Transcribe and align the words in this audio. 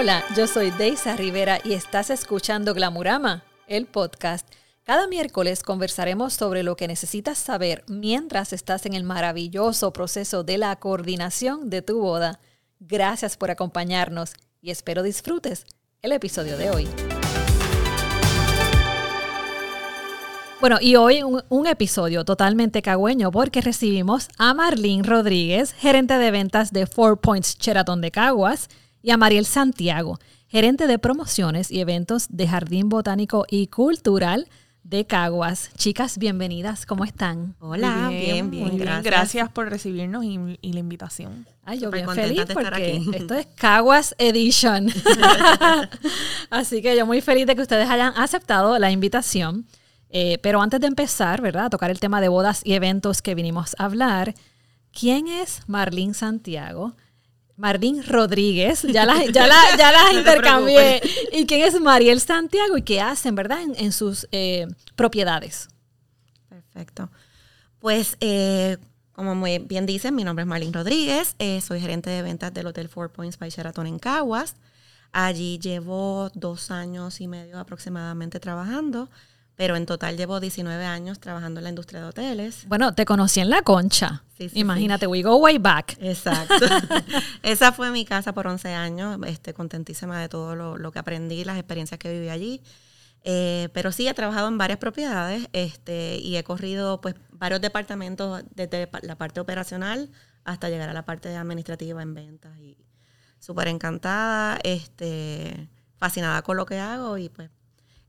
Hola, 0.00 0.24
yo 0.36 0.46
soy 0.46 0.70
Deisa 0.70 1.16
Rivera 1.16 1.58
y 1.64 1.72
estás 1.72 2.10
escuchando 2.10 2.72
Glamurama, 2.72 3.42
el 3.66 3.86
podcast. 3.86 4.46
Cada 4.84 5.08
miércoles 5.08 5.64
conversaremos 5.64 6.34
sobre 6.34 6.62
lo 6.62 6.76
que 6.76 6.86
necesitas 6.86 7.36
saber 7.36 7.82
mientras 7.88 8.52
estás 8.52 8.86
en 8.86 8.94
el 8.94 9.02
maravilloso 9.02 9.92
proceso 9.92 10.44
de 10.44 10.56
la 10.56 10.76
coordinación 10.76 11.68
de 11.68 11.82
tu 11.82 12.00
boda. 12.00 12.38
Gracias 12.78 13.36
por 13.36 13.50
acompañarnos 13.50 14.34
y 14.62 14.70
espero 14.70 15.02
disfrutes 15.02 15.66
el 16.00 16.12
episodio 16.12 16.56
de 16.56 16.70
hoy. 16.70 16.88
Bueno, 20.60 20.78
y 20.80 20.94
hoy 20.94 21.24
un, 21.24 21.66
episodio 21.66 22.24
totalmente 22.24 22.82
cagüeño 22.82 23.32
porque 23.32 23.62
recibimos 23.62 24.28
a 24.38 24.54
Marlene 24.54 25.02
Rodríguez, 25.02 25.72
gerente 25.72 26.18
de 26.18 26.30
ventas 26.30 26.72
de 26.72 26.86
Four 26.86 27.20
Points 27.20 27.58
Sheraton 27.58 28.00
de 28.00 28.12
Caguas, 28.12 28.68
y 29.02 29.10
a 29.10 29.16
Mariel 29.16 29.46
Santiago, 29.46 30.18
gerente 30.48 30.86
de 30.86 30.98
promociones 30.98 31.70
y 31.70 31.80
eventos 31.80 32.26
de 32.30 32.48
Jardín 32.48 32.88
Botánico 32.88 33.44
y 33.48 33.68
Cultural 33.68 34.48
de 34.82 35.06
Caguas. 35.06 35.70
Chicas, 35.76 36.16
bienvenidas, 36.18 36.86
¿cómo 36.86 37.04
están? 37.04 37.54
Hola, 37.60 38.08
bien, 38.08 38.50
bien, 38.50 38.68
Muy 38.68 38.78
gracias. 38.78 39.04
Gracias 39.04 39.48
por 39.50 39.68
recibirnos 39.68 40.24
y, 40.24 40.58
y 40.62 40.72
la 40.72 40.80
invitación. 40.80 41.46
Ay, 41.64 41.78
yo 41.78 41.86
Súper 41.88 42.04
bien 42.04 42.14
feliz 42.14 42.36
de 42.36 42.42
estar 42.54 42.72
porque 42.72 42.96
aquí. 42.96 43.10
esto 43.14 43.34
es 43.34 43.46
Caguas 43.56 44.14
Edition. 44.18 44.88
Así 46.50 46.80
que 46.80 46.96
yo 46.96 47.04
muy 47.04 47.20
feliz 47.20 47.46
de 47.46 47.54
que 47.54 47.62
ustedes 47.62 47.90
hayan 47.90 48.14
aceptado 48.16 48.78
la 48.78 48.90
invitación. 48.90 49.66
Eh, 50.10 50.38
pero 50.42 50.62
antes 50.62 50.80
de 50.80 50.86
empezar, 50.86 51.42
¿verdad? 51.42 51.66
A 51.66 51.70
tocar 51.70 51.90
el 51.90 52.00
tema 52.00 52.22
de 52.22 52.28
bodas 52.28 52.62
y 52.64 52.72
eventos 52.72 53.20
que 53.20 53.34
vinimos 53.34 53.76
a 53.78 53.84
hablar, 53.84 54.34
¿quién 54.98 55.28
es 55.28 55.60
Marlene 55.66 56.14
Santiago? 56.14 56.96
Marlene 57.58 58.02
Rodríguez, 58.02 58.82
ya 58.82 59.04
las 59.04 59.26
ya 59.32 59.46
la, 59.46 59.56
ya 59.76 59.92
las 59.92 60.04
No 60.04 60.10
te 60.10 60.18
intercambié. 60.18 61.02
¿Y 61.32 61.44
quién 61.44 61.62
es 61.62 61.78
Mariel 61.80 62.20
Santiago 62.20 62.78
y 62.78 62.82
qué 62.82 63.00
hacen, 63.00 63.34
verdad? 63.34 63.60
En, 63.60 63.74
en 63.76 63.92
sus 63.92 64.28
eh, 64.30 64.66
propiedades. 64.94 65.68
Perfecto. 66.48 67.10
Pues, 67.80 68.16
eh, 68.20 68.78
como 69.12 69.34
muy 69.34 69.58
bien 69.58 69.86
dicen, 69.86 70.14
mi 70.14 70.22
nombre 70.22 70.44
es 70.44 70.46
Marlene 70.46 70.72
Rodríguez, 70.72 71.34
eh, 71.40 71.60
soy 71.60 71.80
gerente 71.80 72.08
de 72.10 72.22
ventas 72.22 72.54
del 72.54 72.68
Hotel 72.68 72.88
Four 72.88 73.10
Points 73.10 73.36
by 73.36 73.50
Sheraton 73.50 73.88
en 73.88 73.98
Caguas. 73.98 74.54
Allí 75.10 75.58
llevo 75.58 76.30
dos 76.34 76.70
años 76.70 77.20
y 77.20 77.26
medio 77.26 77.58
aproximadamente 77.58 78.38
trabajando, 78.38 79.10
pero 79.58 79.74
en 79.74 79.86
total 79.86 80.16
llevo 80.16 80.38
19 80.38 80.84
años 80.84 81.18
trabajando 81.18 81.58
en 81.58 81.64
la 81.64 81.70
industria 81.70 82.00
de 82.00 82.06
hoteles. 82.06 82.64
Bueno, 82.68 82.94
te 82.94 83.04
conocí 83.04 83.40
en 83.40 83.50
La 83.50 83.62
Concha. 83.62 84.22
Sí, 84.36 84.48
sí, 84.48 84.60
Imagínate, 84.60 85.08
we 85.08 85.20
go 85.20 85.34
way 85.34 85.58
back. 85.58 85.96
Exacto. 86.00 86.64
Esa 87.42 87.72
fue 87.72 87.90
mi 87.90 88.04
casa 88.04 88.32
por 88.32 88.46
11 88.46 88.72
años, 88.74 89.18
este, 89.26 89.54
contentísima 89.54 90.20
de 90.20 90.28
todo 90.28 90.54
lo, 90.54 90.78
lo 90.78 90.92
que 90.92 91.00
aprendí, 91.00 91.42
las 91.42 91.58
experiencias 91.58 91.98
que 91.98 92.12
viví 92.12 92.28
allí. 92.28 92.62
Eh, 93.24 93.68
pero 93.72 93.90
sí, 93.90 94.06
he 94.06 94.14
trabajado 94.14 94.46
en 94.46 94.58
varias 94.58 94.78
propiedades 94.78 95.48
este, 95.52 96.18
y 96.22 96.36
he 96.36 96.44
corrido 96.44 97.00
pues, 97.00 97.16
varios 97.32 97.60
departamentos 97.60 98.44
desde 98.54 98.88
la 99.02 99.16
parte 99.16 99.40
operacional 99.40 100.08
hasta 100.44 100.68
llegar 100.68 100.88
a 100.88 100.92
la 100.92 101.04
parte 101.04 101.34
administrativa 101.36 102.00
en 102.00 102.14
ventas. 102.14 102.56
Y 102.60 102.76
súper 103.40 103.66
encantada, 103.66 104.60
este, 104.62 105.68
fascinada 105.96 106.42
con 106.42 106.56
lo 106.56 106.64
que 106.64 106.78
hago 106.78 107.18
y 107.18 107.28
pues 107.28 107.50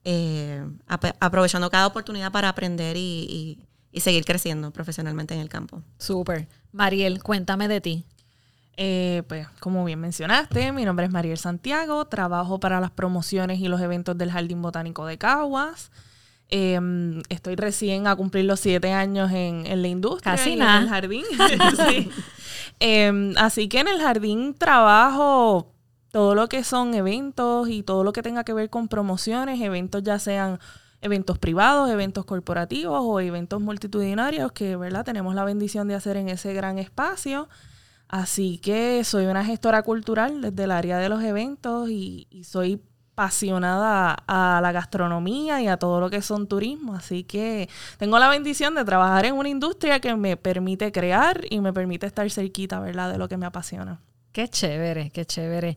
eh, 0.03 0.66
ap- 0.88 1.16
aprovechando 1.19 1.69
cada 1.69 1.88
oportunidad 1.88 2.31
para 2.31 2.50
aprender 2.50 2.97
y, 2.97 3.00
y- 3.30 3.66
y 3.92 4.02
seguir 4.02 4.23
creciendo 4.25 4.72
profesionalmente 4.72 5.33
en 5.33 5.39
el 5.39 5.50
campo. 5.50 5.81
Súper. 5.97 6.47
Mariel, 6.72 7.23
cuéntame 7.23 7.67
de 7.67 7.81
ti. 7.81 8.05
Eh, 8.77 9.23
pues, 9.27 9.47
como 9.59 9.83
bien 9.83 10.00
mencionaste, 10.00 10.72
mi 10.72 10.86
nombre 10.86 11.05
es 11.05 11.11
Mariel 11.11 11.38
Santiago, 11.38 12.05
trabajo 12.05 12.59
para 12.59 12.80
las 12.80 12.92
promociones 12.92 13.60
y 13.60 13.67
los 13.67 13.82
eventos 13.82 14.17
del 14.17 14.32
Jardín 14.32 14.61
Botánico 14.61 15.05
de 15.05 15.17
Caguas. 15.17 15.92
Eh, 16.52 16.80
estoy 17.30 17.55
recién 17.55 18.08
a 18.08 18.16
cumplir 18.16 18.45
los 18.45 18.60
siete 18.60 18.93
años 18.93 19.31
en, 19.31 19.66
en 19.66 19.81
la 19.81 19.87
industria. 19.87 20.36
Casi 20.36 20.52
y 20.52 20.54
en 20.54 20.60
nada. 20.60 20.80
el 20.81 20.89
jardín. 20.89 21.23
Sí. 21.89 22.10
Eh, 22.80 23.33
así 23.37 23.67
que 23.67 23.80
en 23.80 23.87
el 23.89 23.99
jardín 23.99 24.54
trabajo 24.58 25.73
todo 26.11 26.36
lo 26.36 26.49
que 26.49 26.64
son 26.64 26.93
eventos 26.93 27.70
y 27.70 27.83
todo 27.83 28.03
lo 28.03 28.14
que 28.14 28.23
tenga 28.23 28.43
que 28.43 28.53
ver 28.53 28.70
con 28.70 28.87
promociones, 28.87 29.61
eventos 29.61 30.03
ya 30.03 30.20
sean 30.20 30.59
eventos 31.02 31.37
privados, 31.37 31.89
eventos 31.89 32.25
corporativos 32.25 33.02
o 33.02 33.20
eventos 33.20 33.61
multitudinarios 33.61 34.52
que, 34.52 34.75
¿verdad? 34.75 35.05
Tenemos 35.05 35.36
la 35.36 35.43
bendición 35.43 35.87
de 35.87 35.95
hacer 35.95 36.17
en 36.17 36.30
ese 36.30 36.53
gran 36.53 36.80
espacio. 36.80 37.48
Así 38.08 38.58
que 38.58 39.03
soy 39.03 39.27
una 39.27 39.45
gestora 39.45 39.83
cultural 39.83 40.42
desde 40.42 40.64
el 40.64 40.71
área 40.71 40.98
de 40.98 41.09
los 41.09 41.23
eventos 41.23 41.89
y, 41.89 42.27
soy 42.43 42.81
apasionada 43.14 44.15
a 44.27 44.61
la 44.61 44.71
gastronomía 44.71 45.61
y 45.61 45.67
a 45.67 45.75
todo 45.75 45.99
lo 45.99 46.09
que 46.09 46.21
son 46.21 46.48
turismo. 46.48 46.95
Así 46.95 47.23
que 47.23 47.69
tengo 47.98 48.17
la 48.17 48.30
bendición 48.30 48.75
de 48.75 48.86
trabajar 48.86 49.25
en 49.25 49.36
una 49.36 49.49
industria 49.49 49.99
que 49.99 50.15
me 50.15 50.37
permite 50.37 50.92
crear 50.93 51.42
y 51.49 51.59
me 51.59 51.73
permite 51.73 52.08
estar 52.08 52.30
cerquita, 52.31 52.80
¿verdad? 52.80 53.11
De 53.11 53.17
lo 53.17 53.27
que 53.27 53.36
me 53.36 53.45
apasiona. 53.45 53.99
Qué 54.31 54.48
chévere, 54.48 55.09
qué 55.11 55.25
chévere. 55.25 55.75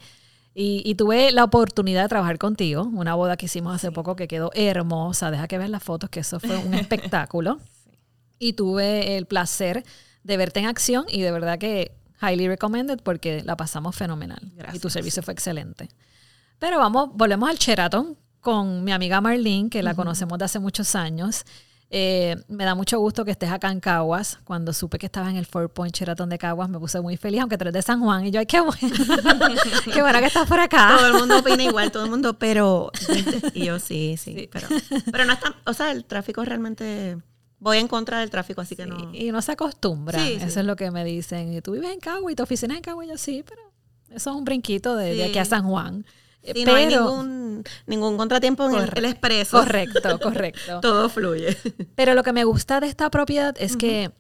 Y, 0.55 0.83
y 0.85 0.95
tuve 0.97 1.33
la 1.33 1.45
oportunidad 1.45 2.03
de 2.03 2.09
trabajar 2.09 2.39
contigo, 2.39 2.83
una 2.93 3.15
boda 3.15 3.37
que 3.37 3.47
hicimos 3.47 3.75
hace 3.75 3.91
poco 3.91 4.17
que 4.17 4.29
quedó 4.29 4.51
hermosa. 4.55 5.31
Deja 5.31 5.49
que 5.49 5.59
veas 5.59 5.71
las 5.71 5.83
fotos, 5.83 6.11
que 6.11 6.21
eso 6.21 6.41
fue 6.41 6.57
un 6.59 6.75
espectáculo. 6.75 7.59
Y 8.39 8.53
tuve 8.55 9.17
el 9.17 9.27
placer 9.27 9.85
de 10.25 10.37
verte 10.37 10.61
en 10.61 10.67
acción 10.67 11.07
y 11.09 11.23
de 11.23 11.31
verdad 11.33 11.59
que 11.59 11.93
highly 12.21 12.49
recommended 12.49 13.01
porque 13.03 13.43
la 13.43 13.57
pasamos 13.57 13.97
fenomenal. 13.97 14.53
Y 14.73 14.79
tu 14.79 14.91
servicio 14.91 15.23
fue 15.23 15.35
excelente. 15.35 15.89
Pero 16.59 16.79
vamos, 16.79 17.11
volvemos 17.15 17.49
al 17.49 17.57
Sheraton 17.57 18.17
con 18.41 18.84
mi 18.84 18.93
amiga 18.93 19.21
Marlene, 19.21 19.71
que 19.71 19.83
la 19.83 19.95
conocemos 19.95 20.39
de 20.39 20.45
hace 20.45 20.59
muchos 20.59 20.95
años. 20.95 21.45
Eh, 21.94 22.36
me 22.48 22.64
da 22.64 22.75
mucho 22.75 22.98
gusto 22.98 23.22
que 23.22 23.32
estés 23.32 23.50
acá 23.50 23.70
en 23.70 23.78
Caguas. 23.78 24.38
Cuando 24.44 24.72
supe 24.72 24.98
que 24.98 25.04
estabas 25.04 25.28
en 25.28 25.36
el 25.36 25.44
Four 25.44 25.69
Point 25.69 25.94
Sheraton 25.94 26.26
de 26.30 26.38
Caguas, 26.38 26.70
me 26.70 26.78
puse 26.78 26.98
muy 27.03 27.19
feliz, 27.19 27.42
aunque 27.42 27.58
tú 27.58 27.64
eres 27.64 27.75
de 27.75 27.82
San 27.82 28.00
Juan. 28.00 28.25
Y 28.25 28.30
yo, 28.30 28.41
ay, 28.41 28.47
qué 28.47 28.60
bueno. 28.60 28.78
qué 29.92 30.00
bueno 30.00 30.19
que 30.20 30.25
estás 30.25 30.48
por 30.48 30.58
acá. 30.58 30.97
Todo 30.97 31.06
el 31.08 31.12
mundo 31.12 31.38
opina 31.38 31.62
igual, 31.62 31.92
todo 31.92 32.04
el 32.06 32.10
mundo, 32.10 32.38
pero. 32.38 32.91
Y 33.53 33.66
yo 33.66 33.78
sí, 33.78 34.16
sí. 34.16 34.34
Sí. 34.34 34.48
Pero, 34.50 34.69
pero 35.12 35.26
no 35.26 35.34
está. 35.34 35.54
O 35.66 35.75
sea, 35.75 35.91
el 35.92 36.06
tráfico 36.06 36.42
realmente. 36.42 37.19
Voy 37.58 37.76
en 37.76 37.88
contra 37.88 38.20
del 38.20 38.30
tráfico, 38.30 38.62
así 38.62 38.74
que 38.74 38.86
no. 38.86 39.10
Y 39.12 39.30
no 39.30 39.42
se 39.42 39.53
acostumbra. 39.53 40.19
Sí, 40.19 40.38
sí. 40.41 40.47
Eso 40.47 40.60
es 40.60 40.66
lo 40.66 40.76
que 40.76 40.91
me 40.91 41.04
dicen. 41.04 41.53
Y 41.53 41.60
tú 41.60 41.72
vives 41.72 41.91
en 41.91 42.00
Caguas 42.00 42.32
y 42.32 42.36
tu 42.36 42.42
oficina 42.42 42.72
es 42.72 42.78
en 42.78 42.84
Caguas. 42.84 43.06
Y 43.06 43.10
yo, 43.10 43.19
sí, 43.19 43.44
pero 43.47 43.60
eso 44.09 44.30
es 44.30 44.36
un 44.36 44.47
brinquito 44.47 44.97
de, 44.97 45.14
de 45.14 45.24
aquí 45.24 45.38
a 45.38 45.44
San 45.44 45.64
Juan. 45.69 46.06
Eh, 46.42 46.53
Sí, 46.54 46.64
no 46.64 46.75
hay 46.75 46.86
pero- 46.86 47.00
ningún, 47.22 47.64
ningún 47.86 48.16
contratiempo 48.16 48.64
en 48.64 48.70
el, 48.70 48.76
Correcto. 48.80 48.98
el 48.98 49.04
expreso. 49.06 49.58
Correcto, 49.58 50.19
correcto. 50.22 50.80
Todo 50.80 51.08
fluye. 51.08 51.56
Pero 51.94 52.14
lo 52.14 52.22
que 52.22 52.32
me 52.32 52.44
gusta 52.44 52.80
de 52.80 52.88
esta 52.88 53.10
propiedad 53.10 53.54
es 53.58 53.76
que 53.76 54.10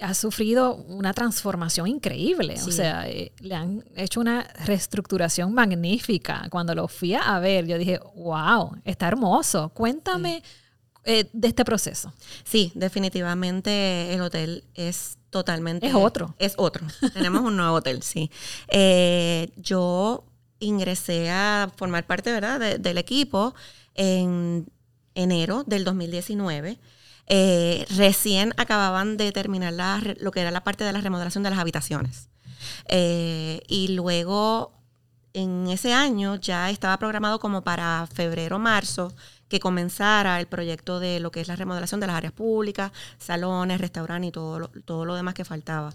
ha 0.00 0.14
sufrido 0.14 0.74
una 0.74 1.12
transformación 1.12 1.86
increíble. 1.86 2.56
O 2.66 2.72
sea, 2.72 3.08
eh, 3.08 3.32
le 3.38 3.54
han 3.54 3.84
hecho 3.94 4.20
una 4.20 4.42
reestructuración 4.66 5.54
magnífica. 5.54 6.48
Cuando 6.50 6.74
lo 6.74 6.88
fui 6.88 7.14
a 7.14 7.38
ver, 7.38 7.66
yo 7.66 7.78
dije, 7.78 8.00
wow, 8.16 8.76
está 8.84 9.06
hermoso. 9.06 9.68
Cuéntame 9.68 10.42
eh, 11.04 11.30
de 11.32 11.48
este 11.48 11.64
proceso. 11.64 12.12
Sí, 12.42 12.72
definitivamente 12.74 14.12
el 14.12 14.22
hotel 14.22 14.64
es 14.74 15.18
totalmente... 15.30 15.86
Es 15.86 15.94
otro. 15.94 16.34
Es 16.38 16.54
otro. 16.56 16.84
Tenemos 17.14 17.42
un 17.42 17.56
nuevo 17.56 17.76
hotel, 17.76 18.02
sí. 18.02 18.28
Eh, 18.68 19.50
yo 19.56 20.24
ingresé 20.62 21.30
a 21.30 21.70
formar 21.76 22.06
parte, 22.06 22.32
¿verdad?, 22.32 22.58
de- 22.60 22.78
del 22.78 22.98
equipo 22.98 23.54
en 23.94 24.66
enero 25.14 25.64
del 25.66 25.84
2019. 25.84 26.78
Eh, 27.26 27.86
recién 27.96 28.52
acababan 28.56 29.16
de 29.16 29.30
terminar 29.32 29.72
la 29.74 30.02
lo 30.20 30.30
que 30.32 30.40
era 30.40 30.50
la 30.50 30.64
parte 30.64 30.84
de 30.84 30.92
la 30.92 31.00
remodelación 31.00 31.42
de 31.44 31.50
las 31.50 31.58
habitaciones. 31.58 32.28
Eh, 32.88 33.60
y 33.68 33.88
luego, 33.88 34.72
en 35.34 35.68
ese 35.68 35.92
año, 35.94 36.36
ya 36.36 36.70
estaba 36.70 36.98
programado 36.98 37.38
como 37.38 37.62
para 37.62 38.06
febrero, 38.12 38.58
marzo, 38.58 39.14
que 39.48 39.60
comenzara 39.60 40.40
el 40.40 40.46
proyecto 40.46 40.98
de 41.00 41.20
lo 41.20 41.30
que 41.30 41.40
es 41.40 41.48
la 41.48 41.56
remodelación 41.56 42.00
de 42.00 42.06
las 42.06 42.16
áreas 42.16 42.32
públicas, 42.32 42.90
salones, 43.18 43.80
restaurantes 43.80 44.28
y 44.28 44.32
todo 44.32 44.58
lo, 44.58 44.68
todo 44.84 45.04
lo 45.04 45.14
demás 45.14 45.34
que 45.34 45.44
faltaba. 45.44 45.92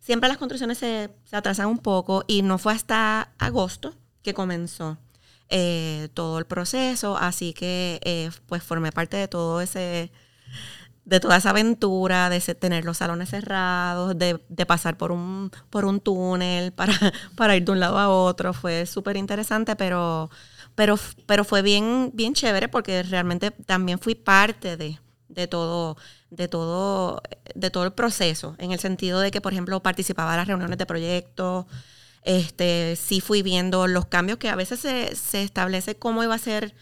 Siempre 0.00 0.28
las 0.28 0.38
construcciones 0.38 0.78
se, 0.78 1.10
se 1.24 1.36
atrasan 1.36 1.66
un 1.68 1.78
poco 1.78 2.24
y 2.28 2.42
no 2.42 2.58
fue 2.58 2.72
hasta 2.74 3.30
agosto 3.38 3.94
que 4.26 4.34
comenzó 4.34 4.98
eh, 5.48 6.08
todo 6.14 6.40
el 6.40 6.46
proceso, 6.46 7.16
así 7.16 7.54
que 7.54 8.00
eh, 8.04 8.30
pues 8.46 8.62
formé 8.64 8.90
parte 8.90 9.16
de 9.16 9.28
todo 9.28 9.60
ese, 9.60 10.10
de 11.04 11.20
toda 11.20 11.36
esa 11.36 11.50
aventura, 11.50 12.28
de 12.28 12.40
tener 12.40 12.84
los 12.84 12.96
salones 12.98 13.30
cerrados, 13.30 14.18
de, 14.18 14.42
de 14.48 14.66
pasar 14.66 14.96
por 14.98 15.12
un, 15.12 15.52
por 15.70 15.84
un 15.84 16.00
túnel 16.00 16.72
para, 16.80 16.94
para 17.36 17.56
ir 17.56 17.64
de 17.64 17.72
un 17.72 17.80
lado 17.80 17.98
a 17.98 18.08
otro. 18.08 18.52
Fue 18.52 18.86
súper 18.86 19.16
interesante, 19.16 19.76
pero, 19.76 20.28
pero, 20.74 20.96
pero 21.26 21.44
fue 21.44 21.62
bien, 21.62 22.10
bien 22.12 22.34
chévere 22.34 22.68
porque 22.68 23.04
realmente 23.04 23.52
también 23.52 24.00
fui 24.00 24.16
parte 24.16 24.76
de, 24.76 24.98
de 25.28 25.46
todo, 25.46 25.96
de 26.30 26.48
todo, 26.48 27.22
de 27.54 27.70
todo 27.70 27.84
el 27.84 27.92
proceso, 27.92 28.56
en 28.58 28.72
el 28.72 28.80
sentido 28.80 29.20
de 29.20 29.30
que, 29.30 29.40
por 29.40 29.52
ejemplo, 29.52 29.80
participaba 29.82 30.32
en 30.32 30.38
las 30.38 30.48
reuniones 30.48 30.78
de 30.78 30.86
proyectos, 30.86 31.66
Este, 32.26 32.96
sí 32.96 33.20
fui 33.20 33.42
viendo 33.42 33.86
los 33.86 34.06
cambios 34.06 34.38
que 34.38 34.48
a 34.48 34.56
veces 34.56 34.80
se, 34.80 35.42
establece 35.42 35.94
cómo 35.94 36.24
iba 36.24 36.34
a 36.34 36.38
ser, 36.38 36.74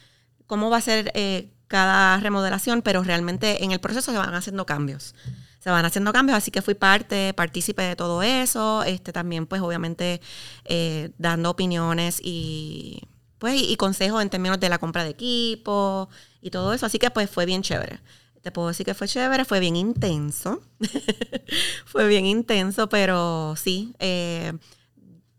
cómo 0.46 0.70
va 0.70 0.78
a 0.78 0.80
ser 0.80 1.12
eh, 1.14 1.52
cada 1.68 2.16
remodelación, 2.18 2.80
pero 2.80 3.02
realmente 3.02 3.62
en 3.62 3.70
el 3.70 3.78
proceso 3.78 4.10
se 4.10 4.16
van 4.16 4.34
haciendo 4.34 4.64
cambios. 4.64 5.14
Se 5.60 5.68
van 5.68 5.84
haciendo 5.84 6.14
cambios, 6.14 6.38
así 6.38 6.50
que 6.50 6.62
fui 6.62 6.72
parte, 6.72 7.34
partícipe 7.34 7.82
de 7.82 7.94
todo 7.94 8.22
eso. 8.22 8.84
Este, 8.84 9.12
también, 9.12 9.44
pues, 9.46 9.60
obviamente, 9.60 10.22
eh, 10.64 11.10
dando 11.18 11.50
opiniones 11.50 12.20
y, 12.22 13.02
pues, 13.38 13.60
y 13.60 13.76
consejos 13.76 14.22
en 14.22 14.30
términos 14.30 14.58
de 14.58 14.70
la 14.70 14.78
compra 14.78 15.04
de 15.04 15.10
equipo 15.10 16.08
y 16.40 16.50
todo 16.50 16.72
eso. 16.72 16.86
Así 16.86 16.98
que, 16.98 17.10
pues, 17.10 17.28
fue 17.28 17.44
bien 17.44 17.62
chévere. 17.62 18.00
Te 18.42 18.50
puedo 18.50 18.68
decir 18.68 18.86
que 18.86 18.94
fue 18.94 19.08
chévere, 19.08 19.44
fue 19.44 19.60
bien 19.60 19.76
intenso. 19.76 20.62
fue 21.84 22.08
bien 22.08 22.24
intenso, 22.24 22.88
pero 22.88 23.54
sí. 23.56 23.94
eh, 23.98 24.54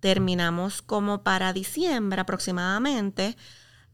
terminamos 0.05 0.83
como 0.83 1.23
para 1.23 1.51
diciembre 1.51 2.21
aproximadamente. 2.21 3.35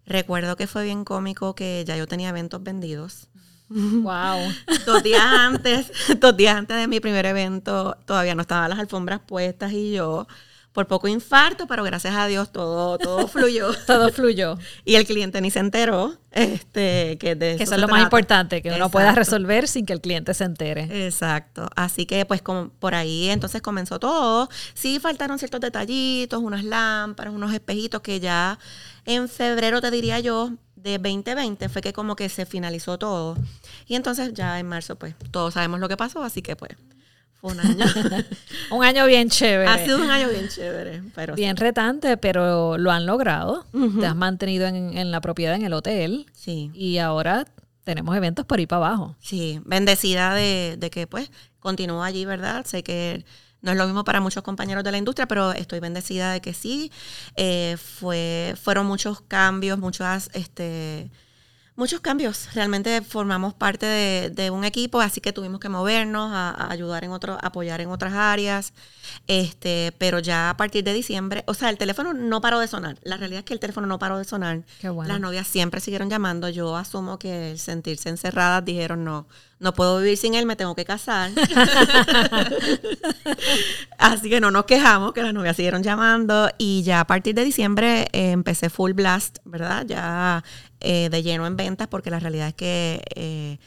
Recuerdo 0.06 0.58
que 0.58 0.68
fue 0.68 0.84
bien 0.84 1.06
cómico 1.06 1.56
que 1.56 1.86
ya 1.88 1.96
yo 1.96 2.06
tenía 2.06 2.28
eventos 2.28 2.62
vendidos. 2.62 3.30
Wow. 3.70 4.52
Dos 4.86 5.04
días 5.04 5.24
antes, 5.24 5.90
dos 6.20 6.36
días 6.36 6.58
antes 6.58 6.76
de 6.76 6.90
mi 6.90 7.00
primer 7.00 7.26
evento, 7.26 7.96
todavía 8.06 8.36
no 8.36 8.42
estaban 8.42 8.72
las 8.72 8.80
alfombras 8.80 9.22
puestas 9.22 9.72
y 9.72 9.94
yo, 9.94 10.28
por 10.74 10.88
poco 10.88 11.08
infarto, 11.08 11.68
pero 11.68 11.84
gracias 11.84 12.16
a 12.16 12.28
Dios 12.28 12.52
todo, 12.52 12.98
todo 12.98 13.28
fluyó. 13.28 13.74
Todo 13.86 14.10
fluyó. 14.12 14.58
Y 14.86 14.96
el 14.96 15.06
cliente 15.06 15.42
ni 15.42 15.52
se 15.52 15.60
enteró, 15.60 16.16
este, 16.32 17.18
que 17.20 17.36
de 17.36 17.54
eso 17.54 17.64
eso 17.64 17.76
es 17.76 17.82
lo 17.82 17.88
más 17.88 18.02
importante, 18.04 18.62
que 18.62 18.72
uno 18.72 18.90
pueda 18.90 19.10
Exacto. 19.10 19.20
resolver 19.20 19.68
sin 19.68 19.86
que 19.86 19.94
el 19.94 20.02
cliente 20.02 20.34
se 20.34 20.46
entere. 20.46 21.06
Exacto. 21.06 21.68
Así 21.76 22.06
que 22.06 22.26
pues 22.26 22.42
como 22.42 22.70
por 22.70 22.96
ahí 22.96 23.30
entonces 23.30 23.62
comenzó 23.62 24.00
todo. 24.00 24.50
Sí 24.74 25.00
faltaron 25.00 25.40
ciertos 25.40 25.60
detallitos, 25.60 26.42
unas 26.42 26.64
lámparas, 26.64 27.34
unos 27.34 27.54
espejitos 27.54 28.02
que 28.02 28.20
ya 28.20 28.58
en 29.06 29.28
febrero 29.28 29.82
te 29.82 29.92
diría 29.92 30.20
yo 30.20 30.52
de 30.76 30.98
2020 30.98 31.70
fue 31.70 31.82
que 31.82 31.94
como 31.94 32.16
que 32.16 32.30
se 32.30 32.46
finalizó 32.46 32.98
todo. 32.98 33.38
Y 33.88 33.96
entonces 33.96 34.34
ya 34.34 34.58
en 34.60 34.68
marzo 34.68 34.96
pues 34.96 35.16
todos 35.32 35.54
sabemos 35.54 35.80
lo 35.80 35.90
que 35.90 35.98
pasó, 35.98 36.24
así 36.24 36.42
que 36.42 36.56
pues 36.56 36.72
fue 37.42 37.52
un 37.54 37.60
año. 37.60 37.86
Un 38.72 38.84
año 38.84 39.06
bien 39.08 39.30
chévere. 39.30 39.68
ha 39.70 39.84
sido 39.84 39.98
un 40.02 40.10
año 40.10 40.30
bien 40.30 40.48
chévere, 40.48 41.04
pero 41.16 41.36
Bien 41.36 41.58
retante, 41.58 42.16
pero 42.18 42.78
lo 42.78 42.92
han 42.92 43.06
logrado. 43.06 43.66
Te 44.00 44.06
has 44.06 44.16
mantenido 44.16 44.68
en, 44.68 44.98
en 44.98 45.12
la 45.12 45.20
propiedad, 45.22 45.56
en 45.56 45.64
el 45.64 45.74
hotel. 45.74 46.28
sí. 46.34 46.72
Y 46.74 47.00
ahora 47.00 47.46
tenemos 47.84 48.16
eventos 48.16 48.46
por 48.46 48.60
ahí 48.60 48.68
para 48.68 48.86
abajo. 48.88 49.16
Sí, 49.20 49.60
bendecida 49.66 50.36
de, 50.36 50.76
de 50.78 50.90
que 50.92 51.08
pues 51.08 51.32
continúo 51.60 52.04
allí, 52.04 52.26
¿verdad? 52.26 52.64
Sé 52.66 52.84
que 52.84 53.26
no 53.62 53.72
es 53.72 53.78
lo 53.78 53.86
mismo 53.86 54.04
para 54.04 54.22
muchos 54.22 54.44
compañeros 54.44 54.84
de 54.84 54.92
la 54.92 54.98
industria, 54.98 55.28
pero 55.28 55.52
estoy 55.52 55.80
bendecida 55.80 56.32
de 56.32 56.42
que 56.42 56.54
sí. 56.54 56.92
Eh, 57.36 57.76
fue, 57.78 58.56
fueron 58.62 58.86
muchos 58.86 59.22
cambios, 59.22 59.80
muchas, 59.80 60.30
este, 60.34 61.12
muchos 61.76 62.02
cambios. 62.02 62.54
Realmente 62.54 63.02
formamos 63.02 63.54
parte 63.54 63.86
de, 63.86 64.30
de 64.30 64.50
un 64.50 64.64
equipo, 64.64 65.02
así 65.02 65.22
que 65.22 65.34
tuvimos 65.34 65.60
que 65.60 65.70
movernos, 65.70 66.32
a, 66.32 66.52
a 66.52 66.72
ayudar 66.72 67.04
en 67.04 67.12
otro, 67.12 67.38
apoyar 67.42 67.82
en 67.82 67.90
otras 67.90 68.14
áreas. 68.14 68.74
Este, 69.28 69.94
pero 69.98 70.20
ya 70.20 70.50
a 70.50 70.58
partir 70.58 70.84
de 70.84 70.94
diciembre, 70.94 71.44
o 71.48 71.54
sea, 71.54 71.70
el 71.70 71.78
teléfono 71.78 72.14
no 72.14 72.42
paró 72.42 72.60
de 72.60 72.68
sonar. 72.68 72.98
La 73.04 73.18
realidad 73.18 73.40
es 73.40 73.46
que 73.46 73.54
el 73.54 73.60
teléfono 73.60 73.88
no 73.88 74.00
paró 74.00 74.18
de 74.18 74.26
sonar. 74.26 74.64
Qué 74.80 74.90
bueno. 74.90 75.12
Las 75.12 75.22
novias 75.22 75.48
siempre 75.48 75.80
siguieron 75.80 76.10
llamando. 76.10 76.50
Yo 76.50 76.76
asumo 76.76 77.18
que 77.18 77.52
el 77.52 77.60
sentirse 77.60 78.10
encerradas 78.10 78.66
dijeron 78.66 79.04
no, 79.04 79.28
no 79.60 79.74
puedo 79.74 80.00
vivir 80.00 80.18
sin 80.18 80.34
él, 80.34 80.46
me 80.46 80.56
tengo 80.56 80.76
que 80.76 80.86
casar. 80.86 81.32
Así 83.98 84.30
que 84.30 84.42
no 84.42 84.52
nos 84.52 84.66
quejamos, 84.66 85.14
que 85.14 85.22
las 85.22 85.34
novias 85.34 85.56
siguieron 85.56 85.84
llamando 85.84 86.50
y 86.58 86.84
ya 86.84 87.02
a 87.02 87.08
partir 87.08 87.36
de 87.36 87.44
diciembre 87.44 88.08
eh, 88.12 88.32
empecé 88.32 88.70
full 88.70 88.94
blast, 88.94 89.38
¿verdad? 89.46 89.86
Ya 89.86 90.44
eh, 90.82 91.10
de 91.10 91.24
lleno 91.24 91.46
en 91.48 91.56
ventas 91.56 91.88
porque 91.88 92.10
la 92.10 92.20
realidad 92.20 92.50
es 92.50 92.54
que 92.54 93.02
eh, 93.16 93.58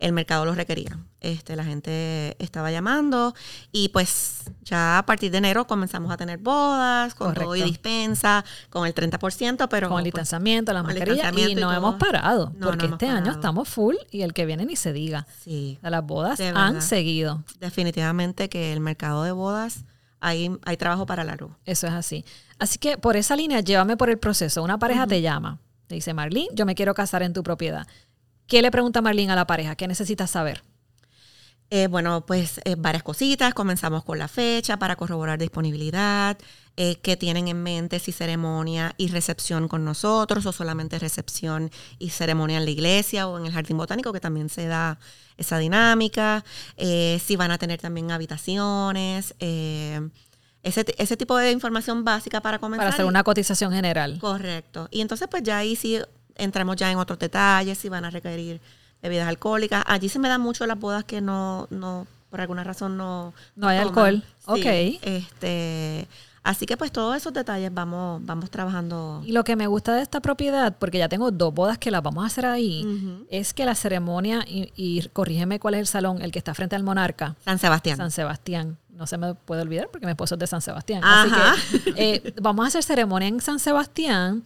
el 0.00 0.12
mercado 0.12 0.44
lo 0.44 0.54
requería. 0.54 0.98
Este, 1.20 1.56
la 1.56 1.64
gente 1.64 2.36
estaba 2.38 2.70
llamando 2.70 3.34
y 3.72 3.88
pues 3.88 4.42
ya 4.62 4.98
a 4.98 5.06
partir 5.06 5.30
de 5.30 5.38
enero 5.38 5.66
comenzamos 5.66 6.12
a 6.12 6.16
tener 6.18 6.38
bodas 6.38 7.14
con 7.14 7.32
todo 7.32 7.54
y 7.54 7.60
Correcto. 7.60 7.68
dispensa, 7.70 8.44
con 8.68 8.86
el 8.86 8.94
30%, 8.94 9.68
pero... 9.70 9.88
con 9.88 9.98
el 9.98 10.02
pues, 10.02 10.04
distanciamiento, 10.04 10.72
la 10.74 10.82
con 10.82 10.90
el 10.90 10.98
mascarilla, 10.98 11.48
y 11.48 11.54
no 11.54 11.72
hemos 11.72 11.94
parado, 11.94 12.52
No, 12.56 12.66
porque 12.66 12.86
este 12.86 13.06
año 13.06 13.30
estamos 13.32 13.68
full 13.68 13.94
y 14.10 14.22
el 14.22 14.34
que 14.34 14.44
viene 14.44 14.66
ni 14.66 14.76
se 14.76 14.92
diga. 14.92 15.26
sí. 15.42 15.78
Las 15.80 16.04
bodas 16.04 16.38
han 16.40 16.82
seguido. 16.82 17.42
definitivamente 17.60 18.48
que 18.50 18.72
el 18.72 18.80
mercado 18.80 19.22
de 19.22 19.32
bodas 19.32 19.84
hay, 20.20 20.50
hay 20.64 20.76
trabajo 20.76 21.06
para 21.06 21.22
largo. 21.24 21.56
Eso 21.64 21.86
es 21.86 21.92
así. 21.92 22.24
Así 22.58 22.78
que 22.78 22.98
por 22.98 23.16
esa 23.16 23.36
línea, 23.36 23.60
llévame 23.60 23.96
por 23.96 24.10
el 24.10 24.18
proceso. 24.18 24.62
Una 24.62 24.78
pareja 24.78 25.06
te 25.06 25.20
llama, 25.22 25.60
dice, 25.94 26.14
Marlene, 26.14 26.48
yo 26.52 26.66
me 26.66 26.74
quiero 26.74 26.94
casar 26.94 27.22
en 27.22 27.32
tu 27.32 27.42
propiedad. 27.42 27.86
¿Qué 28.46 28.62
le 28.62 28.70
pregunta 28.70 29.00
Marlene 29.00 29.32
a 29.32 29.36
la 29.36 29.46
pareja? 29.46 29.76
¿Qué 29.76 29.88
necesitas 29.88 30.30
saber? 30.30 30.62
Eh, 31.70 31.86
bueno, 31.88 32.24
pues 32.26 32.60
eh, 32.64 32.76
varias 32.76 33.02
cositas. 33.02 33.54
Comenzamos 33.54 34.04
con 34.04 34.18
la 34.18 34.28
fecha 34.28 34.78
para 34.78 34.96
corroborar 34.96 35.38
disponibilidad, 35.38 36.36
eh, 36.76 36.96
qué 37.02 37.16
tienen 37.16 37.48
en 37.48 37.62
mente, 37.62 37.98
si 37.98 38.12
ceremonia 38.12 38.94
y 38.98 39.08
recepción 39.08 39.66
con 39.66 39.84
nosotros 39.84 40.44
o 40.46 40.52
solamente 40.52 40.98
recepción 40.98 41.70
y 41.98 42.10
ceremonia 42.10 42.58
en 42.58 42.64
la 42.64 42.70
iglesia 42.70 43.26
o 43.28 43.38
en 43.38 43.46
el 43.46 43.52
jardín 43.52 43.78
botánico, 43.78 44.12
que 44.12 44.20
también 44.20 44.48
se 44.50 44.66
da 44.66 44.98
esa 45.36 45.58
dinámica, 45.58 46.44
eh, 46.76 47.20
si 47.24 47.36
van 47.36 47.50
a 47.50 47.58
tener 47.58 47.80
también 47.80 48.10
habitaciones, 48.10 49.34
ese, 50.64 50.84
ese 50.98 51.16
tipo 51.16 51.36
de 51.36 51.52
información 51.52 52.04
básica 52.04 52.40
para 52.40 52.58
comenzar. 52.58 52.86
Para 52.86 52.94
hacer 52.94 53.04
una 53.04 53.22
cotización 53.22 53.72
general. 53.72 54.18
Correcto. 54.18 54.88
Y 54.90 55.00
entonces 55.00 55.28
pues 55.30 55.42
ya 55.42 55.58
ahí 55.58 55.76
sí 55.76 56.00
entramos 56.36 56.76
ya 56.76 56.90
en 56.90 56.98
otros 56.98 57.18
detalles, 57.18 57.78
si 57.78 57.88
van 57.88 58.04
a 58.04 58.10
requerir 58.10 58.60
bebidas 59.02 59.28
alcohólicas. 59.28 59.84
Allí 59.86 60.08
se 60.08 60.18
me 60.18 60.28
dan 60.28 60.40
mucho 60.40 60.66
las 60.66 60.78
bodas 60.78 61.04
que 61.04 61.20
no, 61.20 61.68
no 61.70 62.06
por 62.30 62.40
alguna 62.40 62.64
razón 62.64 62.96
no... 62.96 63.32
No 63.54 63.68
hay 63.68 63.78
toman. 63.78 63.88
alcohol. 63.88 64.22
Sí, 64.38 64.44
Ok. 64.46 65.00
Este, 65.02 66.08
así 66.42 66.66
que 66.66 66.76
pues 66.76 66.90
todos 66.90 67.16
esos 67.16 67.32
detalles 67.32 67.72
vamos, 67.72 68.24
vamos 68.24 68.50
trabajando. 68.50 69.22
Y 69.24 69.32
lo 69.32 69.44
que 69.44 69.54
me 69.54 69.66
gusta 69.68 69.94
de 69.94 70.02
esta 70.02 70.20
propiedad, 70.20 70.74
porque 70.78 70.98
ya 70.98 71.08
tengo 71.08 71.30
dos 71.30 71.54
bodas 71.54 71.78
que 71.78 71.90
las 71.92 72.02
vamos 72.02 72.24
a 72.24 72.26
hacer 72.26 72.46
ahí, 72.46 73.24
es 73.30 73.54
que 73.54 73.64
la 73.64 73.74
ceremonia, 73.76 74.44
y, 74.48 74.72
y 74.74 75.06
corrígeme 75.10 75.60
cuál 75.60 75.74
es 75.74 75.80
el 75.80 75.86
salón, 75.86 76.22
el 76.22 76.32
que 76.32 76.38
está 76.38 76.54
frente 76.54 76.74
al 76.74 76.82
monarca, 76.82 77.36
San 77.44 77.58
Sebastián. 77.58 77.98
San 77.98 78.10
Sebastián. 78.10 78.78
No 78.96 79.06
se 79.06 79.18
me 79.18 79.34
puede 79.34 79.62
olvidar 79.62 79.88
porque 79.90 80.06
mi 80.06 80.10
esposo 80.12 80.34
es 80.36 80.38
de 80.38 80.46
San 80.46 80.60
Sebastián. 80.62 81.02
Ajá. 81.04 81.52
Así 81.52 81.78
que 81.80 81.92
eh, 81.96 82.34
vamos 82.40 82.64
a 82.64 82.68
hacer 82.68 82.82
ceremonia 82.82 83.28
en 83.28 83.40
San 83.40 83.58
Sebastián 83.58 84.42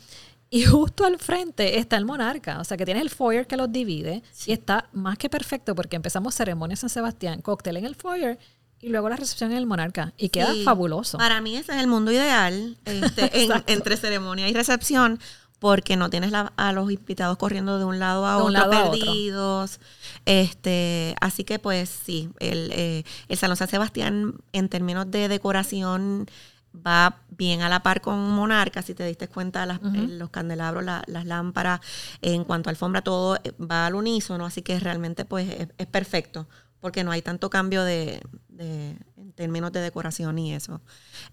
y 0.51 0.65
justo 0.65 1.05
al 1.05 1.19
frente 1.19 1.79
está 1.79 1.97
el 1.97 2.05
monarca. 2.07 2.59
O 2.61 2.65
sea 2.65 2.77
que 2.77 2.85
tienes 2.87 3.03
el 3.03 3.11
foyer 3.11 3.47
que 3.47 3.57
los 3.57 3.71
divide 3.71 4.23
y 4.47 4.53
está 4.53 4.89
más 4.93 5.19
que 5.19 5.29
perfecto 5.29 5.75
porque 5.75 5.97
empezamos 5.97 6.35
ceremonia 6.35 6.73
en 6.73 6.79
San 6.79 6.91
Sebastián, 6.91 7.43
cóctel 7.43 7.77
en 7.77 7.85
el 7.85 7.95
foyer 7.95 8.39
y 8.81 8.89
luego 8.89 9.09
la 9.09 9.17
recepción 9.17 9.51
en 9.53 9.59
el 9.59 9.67
monarca. 9.67 10.13
Y 10.17 10.31
queda 10.31 10.53
Sí. 10.53 10.63
fabuloso. 10.65 11.19
Para 11.19 11.41
mí 11.41 11.57
ese 11.57 11.73
es 11.73 11.79
el 11.79 11.87
mundo 11.89 12.11
ideal 12.13 12.79
este, 12.85 13.43
en- 13.45 13.51
entre 13.67 13.97
ceremonia 13.97 14.49
y 14.49 14.55
recepción, 14.55 15.19
porque 15.59 15.97
no 15.97 16.09
tienes 16.11 16.31
la- 16.31 16.53
a 16.57 16.73
los 16.73 16.91
invitados 16.91 17.37
corriendo 17.37 17.79
de 17.79 17.85
un 17.85 17.99
lado 17.99 18.27
a 18.27 18.37
De 18.37 18.43
otro, 18.43 18.51
lado 18.51 18.73
a 18.73 18.85
otro. 18.91 18.99
perdidos. 19.01 19.81
Este, 20.25 21.15
así 21.21 21.45
que 21.45 21.59
pues 21.59 21.89
sí, 21.89 22.31
el, 22.39 22.71
eh, 22.73 23.05
el 23.29 23.37
Salón 23.39 23.57
San 23.57 23.69
Sebastián 23.69 24.35
en 24.53 24.69
términos 24.69 25.11
de 25.11 25.27
decoración 25.29 26.27
va 26.87 27.17
bien 27.31 27.63
a 27.63 27.69
la 27.69 27.83
par 27.83 28.01
con 28.01 28.19
Monarca, 28.31 28.83
si 28.83 28.95
te 28.95 29.05
diste 29.05 29.27
cuenta, 29.27 29.65
las- 29.67 29.79
eh, 29.79 30.07
los 30.09 30.31
candelabros, 30.31 30.85
la- 30.85 31.03
las 31.07 31.25
lámparas, 31.25 31.81
en 32.23 32.45
cuanto 32.45 32.69
a 32.69 32.71
alfombra, 32.71 33.03
todo 33.03 33.37
eh, 33.43 33.53
va 33.59 33.87
al 33.87 33.95
unísono, 33.95 34.45
así 34.47 34.63
que 34.63 34.79
realmente 34.79 35.25
pues 35.25 35.49
es, 35.51 35.69
es 35.79 35.87
perfecto, 35.87 36.47
porque 36.81 37.03
no 37.03 37.11
hay 37.11 37.23
tanto 37.23 37.51
cambio 37.51 37.83
de, 37.85 38.21
de- 38.49 38.97
en 39.17 39.33
términos 39.33 39.73
de 39.73 39.81
decoración 39.81 40.39
y 40.39 40.55
eso. 40.55 40.81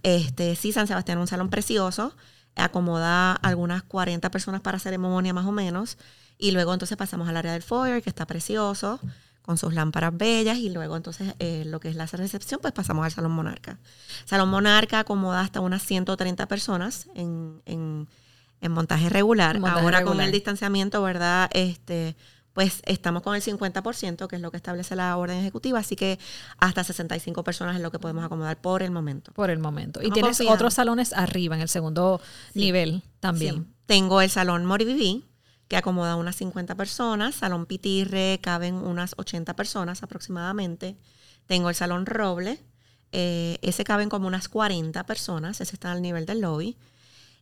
Este, 0.03 0.55
sí, 0.55 0.71
San 0.71 0.87
Sebastián 0.87 1.17
es 1.19 1.21
un 1.23 1.27
salón 1.27 1.49
precioso, 1.49 2.15
acomoda 2.55 3.33
algunas 3.33 3.83
40 3.83 4.29
personas 4.31 4.61
para 4.61 4.79
ceremonia 4.79 5.33
más 5.33 5.45
o 5.45 5.51
menos, 5.51 5.97
y 6.37 6.51
luego 6.51 6.73
entonces 6.73 6.97
pasamos 6.97 7.27
al 7.29 7.37
área 7.37 7.53
del 7.53 7.63
foyer, 7.63 8.01
que 8.01 8.09
está 8.09 8.25
precioso, 8.25 8.99
con 9.41 9.57
sus 9.57 9.73
lámparas 9.73 10.15
bellas, 10.17 10.57
y 10.57 10.69
luego 10.69 10.97
entonces 10.97 11.35
eh, 11.39 11.63
lo 11.67 11.79
que 11.79 11.89
es 11.89 11.95
la 11.95 12.05
recepción, 12.07 12.59
pues 12.61 12.73
pasamos 12.73 13.05
al 13.05 13.11
Salón 13.11 13.31
Monarca. 13.31 13.77
Salón 14.25 14.49
Monarca 14.49 14.99
acomoda 14.99 15.41
hasta 15.41 15.59
unas 15.59 15.83
130 15.83 16.47
personas 16.47 17.07
en, 17.15 17.61
en- 17.65 18.07
en 18.61 18.71
montaje 18.71 19.09
regular. 19.09 19.59
Montaje 19.59 19.81
Ahora 19.83 20.03
con 20.03 20.21
el 20.21 20.31
distanciamiento, 20.31 21.01
¿verdad? 21.03 21.49
Este, 21.53 22.15
pues 22.55 22.81
estamos 22.85 23.21
con 23.21 23.35
el 23.35 23.43
50%, 23.43 24.27
que 24.27 24.37
es 24.37 24.41
lo 24.41 24.49
que 24.49 24.57
establece 24.57 24.95
la 24.95 25.15
orden 25.17 25.37
ejecutiva, 25.37 25.77
así 25.77 25.95
que 25.95 26.17
hasta 26.57 26.83
65 26.83 27.43
personas 27.43 27.75
es 27.75 27.81
lo 27.83 27.91
que 27.91 27.99
podemos 27.99 28.23
acomodar 28.25 28.59
por 28.59 28.81
el 28.81 28.89
momento. 28.89 29.31
Por 29.33 29.51
el 29.51 29.59
momento. 29.59 29.99
Y 30.01 30.09
tienes 30.09 30.37
confiando. 30.37 30.55
otros 30.55 30.73
salones 30.73 31.13
arriba, 31.13 31.55
en 31.55 31.61
el 31.61 31.69
segundo 31.69 32.19
Sí. 32.53 32.59
nivel 32.61 33.03
también. 33.19 33.55
Sí. 33.65 33.73
Tengo 33.85 34.21
el 34.21 34.29
salón 34.31 34.65
Moriviví, 34.65 35.25
que 35.67 35.77
acomoda 35.77 36.15
unas 36.15 36.35
50 36.37 36.75
personas. 36.75 37.35
Salón 37.35 37.65
Pitirre, 37.65 38.39
caben 38.41 38.75
unas 38.75 39.13
80 39.17 39.55
personas 39.55 40.01
aproximadamente. 40.01 40.95
Tengo 41.47 41.69
el 41.69 41.75
salón 41.75 42.05
Roble, 42.07 42.59
Eh, 43.17 43.59
ese 43.61 43.83
caben 43.85 44.09
como 44.09 44.27
unas 44.27 44.49
40 44.49 45.05
personas, 45.05 45.61
ese 45.61 45.75
está 45.75 45.91
al 45.93 46.01
nivel 46.01 46.25
del 46.25 46.41
lobby. 46.41 46.75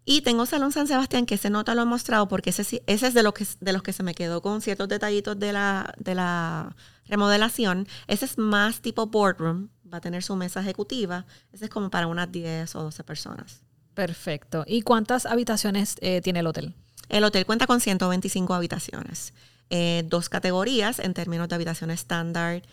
Y 0.06 0.22
tengo 0.22 0.46
Salón 0.46 0.72
San 0.74 0.88
Sebastián, 0.88 1.26
que 1.26 1.36
ese 1.36 1.50
no 1.50 1.64
te 1.64 1.74
lo 1.76 1.84
he 1.84 1.86
mostrado 1.86 2.28
porque 2.28 2.50
ese, 2.50 2.84
ese 2.86 3.08
es 3.08 3.14
de 3.14 3.24
los, 3.24 3.34
que, 3.34 3.48
de 3.62 3.72
los 3.72 3.84
que 3.84 3.94
se 3.94 4.04
me 4.04 4.14
quedó 4.14 4.42
con 4.42 4.62
ciertos 4.62 4.90
detallitos 4.90 5.40
de 5.40 5.54
la, 5.54 5.94
de 5.98 6.14
la 6.14 6.76
remodelación. 7.08 7.88
Ese 8.08 8.26
es 8.26 8.38
más 8.38 8.82
tipo 8.82 9.08
boardroom, 9.08 9.70
va 9.92 10.00
a 10.00 10.02
tener 10.02 10.22
su 10.22 10.36
mesa 10.36 10.60
ejecutiva. 10.60 11.26
Ese 11.54 11.66
es 11.66 11.72
como 11.72 11.90
para 11.90 12.08
unas 12.08 12.30
10 12.32 12.76
o 12.76 12.84
12 12.84 13.04
personas. 13.06 13.62
Perfecto. 13.94 14.66
¿Y 14.68 14.82
cuántas 14.82 15.26
habitaciones 15.26 15.96
eh, 16.02 16.20
tiene 16.22 16.40
el 16.40 16.48
hotel? 16.48 16.74
El 17.08 17.24
hotel 17.24 17.46
cuenta 17.46 17.66
con 17.66 17.80
125 17.80 18.54
habitaciones. 18.54 19.34
Eh, 19.70 20.04
dos 20.08 20.28
categorías 20.28 21.00
en 21.00 21.14
términos 21.14 21.48
de 21.48 21.56
habitación 21.56 21.92
estándar 21.92 22.64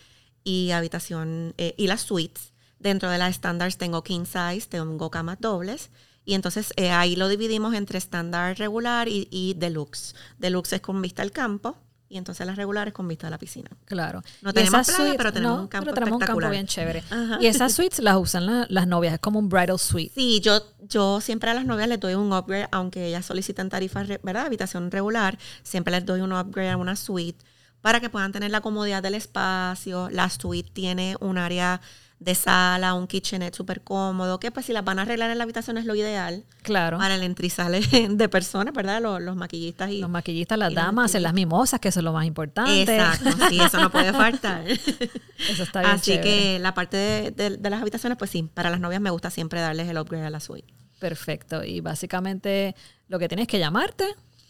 y 0.42 0.72
habitación 0.72 1.54
eh, 1.58 1.74
y 1.76 1.86
las 1.86 2.00
suites. 2.00 2.52
Dentro 2.80 3.08
de 3.08 3.18
las 3.18 3.30
estándares 3.30 3.78
tengo 3.78 4.02
king 4.02 4.24
size, 4.24 4.66
tengo 4.68 5.10
camas 5.10 5.38
dobles 5.38 5.90
y 6.24 6.34
entonces 6.34 6.72
eh, 6.76 6.90
ahí 6.90 7.16
lo 7.16 7.28
dividimos 7.28 7.74
entre 7.74 7.98
estándar 7.98 8.58
regular 8.58 9.08
y, 9.08 9.54
deluxe. 9.56 10.14
Deluxe 10.38 10.74
es 10.74 10.80
con 10.80 11.00
vista 11.00 11.22
al 11.22 11.32
campo 11.32 11.76
y 12.08 12.18
entonces 12.18 12.46
las 12.46 12.56
regulares 12.56 12.92
con 12.92 13.06
vista 13.08 13.28
a 13.28 13.30
la 13.30 13.38
piscina. 13.38 13.70
Claro. 13.84 14.22
No 14.42 14.52
tenemos 14.52 14.86
playa, 14.86 15.14
pero 15.16 15.32
tenemos 15.32 15.60
un 15.60 15.68
campo 15.68 15.84
pero 15.84 15.94
tenemos 15.94 16.20
un 16.20 16.26
campo 16.26 16.50
bien 16.50 16.66
chévere. 16.66 17.02
Y 17.40 17.46
esas 17.46 17.72
suites 17.72 18.00
las 18.00 18.16
usan 18.16 18.66
las 18.68 18.86
novias, 18.86 19.14
es 19.14 19.20
como 19.20 19.38
un 19.38 19.48
bridal 19.48 19.78
suite. 19.78 20.12
Sí, 20.14 20.40
yo, 20.40 20.60
yo 20.80 21.20
siempre 21.20 21.50
a 21.50 21.54
las 21.54 21.64
novias 21.64 21.88
les 21.88 22.00
doy 22.00 22.14
un 22.14 22.32
upgrade, 22.32 22.68
aunque 22.72 23.06
ellas 23.06 23.24
solicitan 23.24 23.68
tarifas, 23.68 24.08
¿verdad? 24.22 24.46
Habitación 24.46 24.90
regular, 24.90 25.38
siempre 25.62 25.92
les 25.92 26.04
doy 26.04 26.20
un 26.20 26.32
upgrade 26.32 26.70
a 26.70 26.76
una 26.76 26.96
suite 26.96 27.44
para 27.80 28.00
que 28.00 28.10
puedan 28.10 28.32
tener 28.32 28.50
la 28.50 28.60
comodidad 28.60 29.02
del 29.02 29.14
espacio. 29.14 30.10
La 30.10 30.28
suite 30.28 30.70
tiene 30.72 31.16
un 31.20 31.38
área 31.38 31.80
de 32.20 32.34
sala, 32.34 32.92
un 32.92 33.06
kitchenette 33.06 33.54
súper 33.54 33.80
cómodo, 33.80 34.38
que 34.38 34.50
pues 34.50 34.66
si 34.66 34.74
las 34.74 34.84
van 34.84 34.98
a 34.98 35.02
arreglar 35.02 35.30
en 35.30 35.38
la 35.38 35.44
habitación 35.44 35.78
es 35.78 35.86
lo 35.86 35.94
ideal. 35.94 36.44
Claro. 36.62 36.98
Para 36.98 37.14
el 37.14 37.22
entrizale 37.22 37.80
de 38.10 38.28
personas, 38.28 38.74
¿verdad? 38.74 39.00
Los, 39.00 39.36
maquillistas 39.36 39.90
y... 39.90 40.00
Los 40.00 40.10
maquillistas, 40.10 40.58
las 40.58 40.74
damas, 40.74 41.06
hacen 41.06 41.22
las 41.22 41.32
mimosas, 41.32 41.80
que 41.80 41.88
eso 41.88 42.00
es 42.00 42.04
lo 42.04 42.12
más 42.12 42.26
importante. 42.26 42.82
Exacto, 42.82 43.30
sí, 43.48 43.58
eso 43.58 43.80
no 43.80 43.90
puede 43.90 44.12
faltar. 44.12 44.68
eso 44.68 45.62
está 45.62 45.80
bien 45.80 45.92
Así 45.92 46.20
que 46.20 46.58
la 46.58 46.74
parte 46.74 47.32
de, 47.32 47.58
las 47.58 47.80
habitaciones, 47.80 48.18
pues 48.18 48.30
sí, 48.30 48.42
para 48.42 48.68
las 48.68 48.80
novias 48.80 49.00
me 49.00 49.10
gusta 49.10 49.30
siempre 49.30 49.60
darles 49.60 49.88
el 49.88 49.96
upgrade 49.96 50.26
a 50.26 50.30
la 50.30 50.40
suite. 50.40 50.72
Perfecto. 50.98 51.64
Y 51.64 51.80
básicamente 51.80 52.76
lo 53.08 53.18
que 53.18 53.28
tienes 53.28 53.48
que 53.48 53.58
llamarte, 53.58 54.04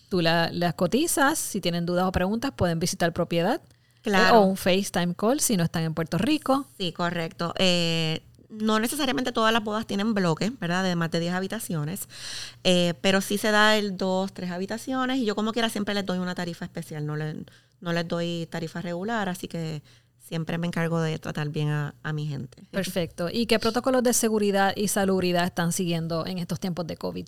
tú 0.09 0.21
las 0.21 0.75
cotizas, 0.75 1.39
si 1.39 1.61
tienen 1.61 1.87
dudas 1.87 2.05
o 2.05 2.11
preguntas 2.11 2.51
pueden 2.51 2.81
visitar 2.81 3.13
propiedad 3.13 3.61
o 4.33 4.41
un 4.41 4.57
FaceTime 4.57 5.15
call 5.15 5.41
si 5.41 5.57
no 5.57 5.65
están 5.65 5.85
en 5.85 5.95
Puerto 5.95 6.19
Rico. 6.19 6.67
Sí, 6.79 6.93
correcto. 6.93 7.53
Eh, 7.59 8.23
no 8.51 8.81
necesariamente 8.81 9.33
todas 9.33 9.53
las 9.53 9.63
bodas 9.63 9.87
tienen 9.87 10.13
bloques, 10.13 10.59
¿verdad? 10.59 10.83
De 10.83 10.97
más 10.97 11.11
de 11.11 11.21
10 11.21 11.35
habitaciones, 11.35 12.09
eh, 12.65 12.95
pero 13.01 13.21
sí 13.21 13.39
se 13.39 13.51
da 13.51 13.77
el 13.77 13.97
2, 13.97 14.33
3 14.33 14.51
habitaciones 14.51 15.19
y 15.19 15.25
yo 15.25 15.35
como 15.35 15.53
quiera 15.53 15.69
siempre 15.69 15.95
les 15.95 16.05
doy 16.05 16.19
una 16.19 16.35
tarifa 16.35 16.65
especial, 16.65 17.07
no, 17.07 17.17
no 17.17 17.93
les 17.93 18.09
doy 18.09 18.49
tarifa 18.51 18.83
regular, 18.83 19.29
así 19.29 19.47
que 19.47 19.83
siempre 20.19 20.59
me 20.59 20.67
encargo 20.67 21.01
de 21.01 21.19
tratar 21.19 21.49
bien 21.49 21.69
a, 21.69 21.95
a, 22.03 22.13
mi 22.13 22.27
gente. 22.27 22.65
Perfecto. 22.71 23.29
¿Y 23.33 23.47
qué 23.47 23.59
protocolos 23.59 24.03
de 24.03 24.13
seguridad 24.13 24.73
y 24.77 24.89
salubridad 24.89 25.45
están 25.45 25.73
siguiendo 25.73 26.27
en 26.27 26.39
estos 26.39 26.61
tiempos 26.61 26.87
de 26.87 26.97
COVID? 26.97 27.27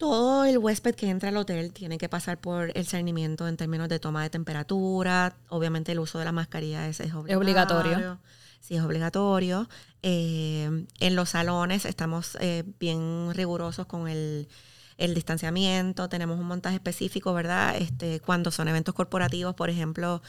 Todo 0.00 0.46
el 0.46 0.56
huésped 0.56 0.94
que 0.94 1.10
entra 1.10 1.28
al 1.28 1.36
hotel 1.36 1.74
tiene 1.74 1.98
que 1.98 2.08
pasar 2.08 2.38
por 2.40 2.72
el 2.74 2.86
cernimiento 2.86 3.46
en 3.46 3.58
términos 3.58 3.86
de 3.90 3.98
toma 3.98 4.22
de 4.22 4.30
temperatura. 4.30 5.36
Obviamente 5.50 5.92
el 5.92 5.98
uso 5.98 6.18
de 6.18 6.24
la 6.24 6.32
mascarilla 6.32 6.88
es, 6.88 7.00
es 7.00 7.12
obligatorio. 7.12 8.18
Sí, 8.60 8.76
es 8.76 8.82
obligatorio. 8.82 9.68
Eh, 10.02 10.86
en 11.00 11.16
los 11.16 11.28
salones 11.28 11.84
estamos 11.84 12.38
eh, 12.40 12.64
bien 12.80 13.34
rigurosos 13.34 13.84
con 13.84 14.08
el, 14.08 14.48
distanciamiento. 14.96 16.08
Tenemos 16.08 16.40
un 16.40 16.46
montaje 16.46 16.76
específico, 16.76 17.34
¿verdad? 17.34 17.76
Este, 17.76 18.20
cuando 18.20 18.50
son 18.50 18.68
eventos 18.68 18.94
corporativos, 18.94 19.54
por 19.54 19.68
ejemplo, 19.68 20.22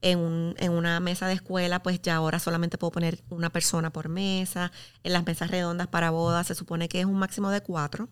en, 0.00 0.54
en, 0.56 0.72
una 0.72 1.00
mesa 1.00 1.26
de 1.26 1.34
escuela, 1.34 1.82
pues 1.82 2.00
ya 2.00 2.16
ahora 2.16 2.38
solamente 2.38 2.78
puedo 2.78 2.92
poner 2.92 3.20
una 3.28 3.50
persona 3.50 3.90
por 3.90 4.08
mesa. 4.08 4.72
En 5.02 5.12
las 5.12 5.26
mesas 5.26 5.50
redondas 5.50 5.88
para 5.88 6.08
bodas 6.08 6.46
se 6.46 6.54
supone 6.54 6.88
que 6.88 7.00
es 7.00 7.04
un 7.04 7.18
máximo 7.18 7.50
de 7.50 7.60
cuatro. 7.60 8.08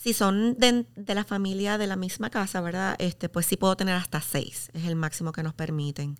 Si 0.00 0.14
son 0.14 0.56
de, 0.56 0.86
la 1.14 1.24
familia 1.24 1.76
de 1.76 1.86
la 1.86 1.94
misma 1.94 2.30
casa, 2.30 2.62
¿verdad? 2.62 2.96
Este, 2.98 3.28
pues 3.28 3.44
sí 3.44 3.58
puedo 3.58 3.76
tener 3.76 3.96
hasta 3.96 4.22
seis, 4.22 4.70
es 4.72 4.86
el 4.86 4.96
máximo 4.96 5.30
que 5.30 5.42
nos 5.42 5.52
permiten. 5.52 6.18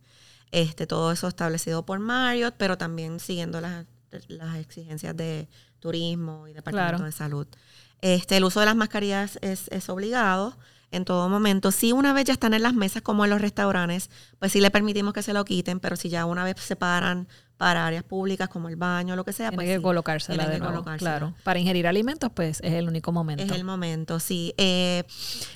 Este, 0.51 0.87
todo 0.87 1.11
eso 1.13 1.29
establecido 1.29 1.87
por 1.87 1.99
Marriott, 1.99 2.57
pero 2.59 2.77
también 2.77 3.21
siguiendo 3.21 3.59
las, 3.63 3.87
las 4.29 4.57
exigencias 4.57 5.17
de 5.17 5.49
turismo 5.79 6.47
y 6.47 6.53
departamento 6.53 7.05
de 7.05 7.13
salud. 7.13 7.47
Este, 8.03 8.37
el 8.37 8.45
uso 8.45 8.61
de 8.61 8.67
las 8.67 8.77
mascarillas 8.77 9.39
es, 9.41 9.69
es 9.69 9.89
obligado 9.89 10.59
en 10.91 11.07
todo 11.07 11.31
momento. 11.31 11.73
Si 11.73 11.93
una 11.93 12.13
vez 12.13 12.27
ya 12.27 12.35
están 12.35 12.53
en 12.53 12.63
las 12.63 12.75
mesas 12.75 13.01
como 13.01 13.25
en 13.25 13.31
los 13.31 13.41
restaurantes, 13.41 14.11
pues 14.39 14.53
sí 14.53 14.61
le 14.61 14.71
permitimos 14.71 15.15
que 15.15 15.23
se 15.23 15.33
lo 15.33 15.43
quiten, 15.47 15.81
pero 15.81 15.97
si 15.97 16.11
ya 16.11 16.27
una 16.27 16.45
vez 16.45 16.61
se 16.61 16.77
paran 16.77 17.29
para 17.61 17.87
áreas 17.87 18.05
públicas 18.05 18.49
como 18.49 18.71
el 18.71 18.77
baño, 18.77 19.17
lo 19.17 19.25
que 19.27 19.35
sea, 19.35 19.51
tiene 19.51 19.65
pues 19.65 19.77
que 19.77 19.83
colocársela 19.83 20.49
de 20.49 20.61
nuevo, 20.61 20.83
claro. 20.97 21.35
Para 21.45 21.59
ingerir 21.59 21.87
alimentos, 21.87 22.31
pues 22.35 22.59
es 22.61 22.73
el 22.73 22.89
único 22.89 23.13
momento. 23.13 23.45
Es 23.45 23.51
el 23.51 23.65
momento, 23.65 24.19
sí. 24.19 24.55
Eh, 24.57 25.05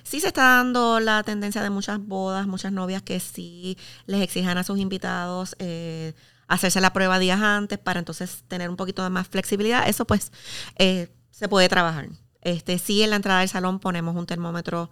sí 0.03 0.21
se 0.21 0.27
está 0.27 0.43
dando 0.57 1.01
la 1.01 1.23
tendencia 1.23 1.63
de 1.63 1.71
muchas 1.71 1.99
bodas, 1.99 2.47
muchas 2.47 2.73
novias 2.73 3.01
que 3.01 3.21
sí 3.21 3.79
les 4.05 4.21
exijan 4.21 4.59
a 4.59 4.65
sus 4.65 4.79
invitados 4.79 5.57
eh, 5.59 6.13
hacerse 6.47 6.83
la 6.83 6.93
prueba 6.93 7.19
días 7.19 7.41
antes 7.41 7.79
para 7.79 8.01
entonces 8.01 8.45
tener 8.49 8.69
un 8.69 8.77
poquito 8.77 9.03
de 9.03 9.09
más 9.09 9.27
flexibilidad. 9.27 9.89
Eso 9.89 10.07
pues 10.07 10.31
eh, 10.77 11.09
se 11.31 11.49
puede 11.49 11.71
trabajar. 11.71 12.11
Este, 12.43 12.79
sí, 12.79 13.03
en 13.03 13.09
la 13.09 13.17
entrada 13.17 13.41
del 13.41 13.49
salón 13.49 13.81
ponemos 13.81 14.15
un 14.15 14.27
termómetro 14.27 14.91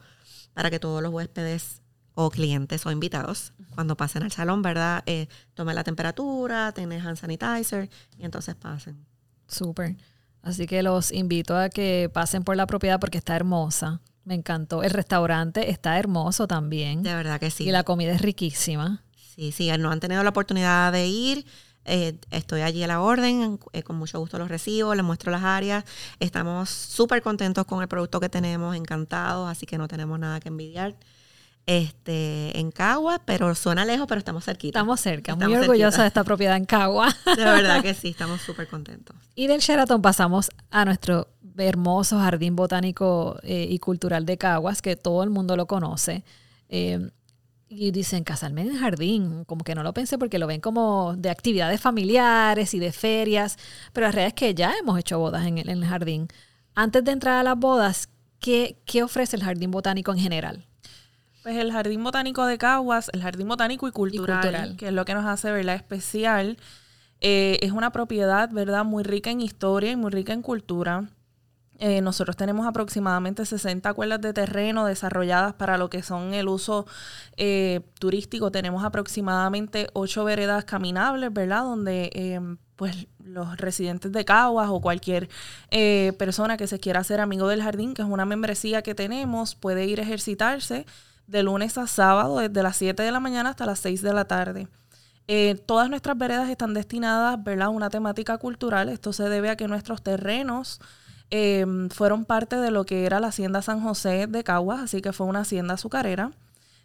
para 0.54 0.71
que 0.71 0.78
todos 0.78 1.02
los 1.02 1.12
huéspedes 1.12 1.81
o 2.14 2.31
clientes 2.31 2.85
o 2.87 2.90
invitados, 2.90 3.52
cuando 3.75 3.97
pasen 3.97 4.23
al 4.23 4.33
salón, 4.33 4.62
¿verdad? 4.62 5.02
Eh, 5.07 5.28
tomen 5.54 5.75
la 5.75 5.85
temperatura, 5.85 6.73
tengan 6.73 7.00
hand 7.07 7.16
sanitizer 7.16 7.88
y 8.19 8.25
entonces 8.25 8.54
pasen. 8.54 9.04
Súper. 9.47 9.97
Así 10.42 10.66
que 10.66 10.83
los 10.83 11.12
invito 11.12 11.57
a 11.57 11.69
que 11.69 12.11
pasen 12.12 12.42
por 12.42 12.57
la 12.57 12.66
propiedad 12.66 12.99
porque 13.00 13.19
está 13.19 13.37
hermosa. 13.37 14.00
Me 14.25 14.35
encantó. 14.35 14.83
El 14.83 14.90
restaurante 14.90 15.71
está 15.71 15.99
hermoso 15.99 16.47
también. 16.47 17.02
De 17.02 17.14
verdad 17.14 17.40
que 17.40 17.50
sí. 17.50 17.64
Y 17.64 17.73
la 17.73 17.85
comida 17.85 18.12
es 18.12 18.23
riquísima. 18.23 19.02
Sí, 19.16 19.52
sí, 19.52 19.71
no 19.78 19.90
han 19.90 20.00
tenido 20.00 20.23
la 20.23 20.31
oportunidad 20.31 20.92
de 20.92 21.07
ir. 21.07 21.47
Eh, 21.85 22.19
estoy 22.31 22.61
allí 22.61 22.83
a 22.85 22.87
la 22.87 23.00
orden, 23.00 23.59
eh, 23.73 23.83
con 23.83 23.97
mucho 23.97 24.21
gusto 24.21 24.38
los 24.38 24.49
recibo, 24.49 24.95
les 24.95 25.04
muestro 25.04 25.33
las 25.33 25.42
áreas. 25.42 25.85
Estamos 26.21 26.71
súper 26.71 27.23
contentos 27.23 27.64
con 27.66 27.83
el 27.83 27.88
producto 27.88 28.21
que 28.21 28.28
tenemos, 28.28 28.76
encantados, 28.76 29.50
así 29.50 29.66
que 29.66 29.78
no 29.78 29.88
tenemos 29.88 30.19
nada 30.19 30.38
que 30.38 30.49
envidiar. 30.49 30.95
Este, 31.66 32.59
en 32.59 32.73
Cagua, 32.73 33.23
pero 33.25 33.54
suena 33.54 33.85
lejos, 33.85 34.07
pero 34.09 34.19
estamos 34.19 34.45
cerquita. 34.45 34.81
Estamos 34.81 35.00
cerca, 35.00 35.37
muy 35.37 35.54
orgullosa 35.54 36.02
de 36.02 36.09
esta 36.09 36.25
propiedad 36.25 36.57
en 36.57 36.64
Cagua. 36.64 37.14
De 37.25 37.45
verdad 37.45 37.83
que 37.83 37.95
sí, 37.95 38.09
estamos 38.11 38.40
súper 38.40 38.69
contentos. 38.69 39.16
Y 39.35 39.47
del 39.47 39.61
Sheraton 39.61 40.02
pasamos 40.02 40.50
a 40.71 40.85
nuestro 40.85 41.28
hermoso 41.57 42.19
jardín 42.19 42.57
botánico 42.57 43.38
eh, 43.42 43.66
y 43.71 43.78
cultural 43.78 44.26
de 44.26 44.38
Caguas, 44.38 44.83
que 44.83 44.97
todo 44.97 45.23
el 45.23 45.31
mundo 45.31 45.57
lo 45.57 45.66
conoce 45.66 46.25
y 47.75 47.90
dicen 47.90 48.23
casarme 48.23 48.62
en 48.62 48.71
el 48.71 48.78
jardín, 48.78 49.45
como 49.45 49.64
que 49.64 49.75
no 49.75 49.83
lo 49.83 49.95
pensé 49.95 50.19
porque 50.19 50.38
lo 50.38 50.47
ven 50.47 50.61
como 50.61 51.14
de 51.16 51.31
actividades 51.31 51.81
familiares 51.81 52.75
y 52.75 52.78
de 52.78 52.92
ferias, 52.92 53.57
pero 53.92 54.07
la 54.07 54.12
realidad 54.12 54.28
es 54.28 54.35
que 54.35 54.54
ya 54.54 54.75
hemos 54.78 54.99
hecho 54.99 55.19
bodas 55.19 55.47
en 55.47 55.57
el, 55.57 55.85
jardín. 55.85 56.28
Antes 56.75 57.02
de 57.02 57.12
entrar 57.12 57.38
a 57.38 57.42
las 57.42 57.59
bodas, 57.59 58.11
¿qué, 58.40 58.76
¿qué, 58.85 59.02
ofrece 59.02 59.37
el 59.37 59.42
jardín 59.42 59.71
botánico 59.71 60.12
en 60.12 60.19
general? 60.19 60.66
Pues 61.42 61.56
el 61.56 61.72
jardín 61.72 62.04
botánico 62.04 62.46
de 62.46 62.58
Caguas, 62.58 63.11
el 63.12 63.22
jardín 63.22 63.49
botánico 63.49 63.88
y 63.88 63.92
cultural, 63.92 64.76
que 64.76 64.88
es 64.88 64.92
lo 64.92 65.04
que 65.04 65.14
nos 65.14 65.26
hace 65.26 65.50
verla 65.50 65.75
especial, 65.75 66.56
eh, 67.20 67.58
es 67.62 67.72
una 67.72 67.90
propiedad, 67.90 68.50
¿verdad? 68.50 68.84
Muy 68.84 69.02
rica 69.02 69.30
en 69.30 69.40
historia 69.40 69.90
y 69.90 69.96
muy 69.96 70.11
rica 70.11 70.32
en 70.32 70.42
cultura. 70.42 71.08
Eh, 71.84 72.00
nosotros 72.00 72.37
tenemos 72.37 72.64
aproximadamente 72.64 73.44
60 73.44 73.92
cuerdas 73.94 74.20
de 74.20 74.32
terreno 74.32 74.87
desarrolladas 74.87 75.54
para 75.54 75.78
lo 75.78 75.90
que 75.90 76.04
son 76.04 76.32
el 76.32 76.46
uso 76.46 76.87
eh, 77.37 77.80
turístico. 77.99 78.52
Tenemos 78.52 78.84
aproximadamente 78.84 79.88
8 79.92 80.22
veredas 80.22 80.64
caminables, 80.64 81.32
¿verdad? 81.32 81.62
Donde 81.62 82.11
em, 82.14 82.56
pues 82.76 83.08
los 83.18 83.56
residentes 83.56 84.12
de 84.12 84.25
Caguas 84.25 84.68
o 84.70 84.80
cualquier 84.80 85.28
eh, 85.72 86.12
persona 86.20 86.56
que 86.56 86.68
se 86.68 86.78
quiera 86.78 87.00
hacer 87.00 87.18
amigo 87.18 87.49
del 87.49 87.62
jardín, 87.62 87.94
que 87.94 88.02
es 88.02 88.08
una 88.08 88.26
membresía 88.26 88.82
que 88.82 88.94
tenemos, 88.94 89.56
puede 89.56 89.84
ir 89.87 89.99
a 89.99 90.04
ejercitarse 90.04 90.87
de 91.32 91.42
lunes 91.42 91.76
a 91.78 91.88
sábado, 91.88 92.38
desde 92.38 92.62
las 92.62 92.76
7 92.76 93.02
de 93.02 93.10
la 93.10 93.18
mañana 93.18 93.50
hasta 93.50 93.66
las 93.66 93.80
6 93.80 94.02
de 94.02 94.12
la 94.12 94.26
tarde. 94.26 94.68
todas 95.66 95.90
nuestras 95.90 96.16
veredas 96.16 96.48
están 96.48 96.74
destinadas 96.74 97.42
¿verdad? 97.42 97.66
a 97.66 97.70
una 97.70 97.90
temática 97.90 98.38
cultural. 98.38 98.88
Esto 98.88 99.12
se 99.12 99.28
debe 99.28 99.50
a 99.50 99.56
que 99.56 99.66
nuestros 99.66 100.02
terrenos 100.02 100.78
Em, 101.34 101.88
fueron 101.88 102.26
parte 102.26 102.56
de 102.56 102.70
lo 102.70 102.84
que 102.84 103.06
era 103.06 103.18
la 103.18 103.28
Hacienda 103.28 103.62
San 103.62 103.80
José 103.80 104.26
de 104.26 104.44
Caguas, 104.44 104.80
así 104.80 105.00
que 105.00 105.14
fue 105.14 105.26
una 105.26 105.40
hacienda 105.40 105.74
azucarera. 105.74 106.30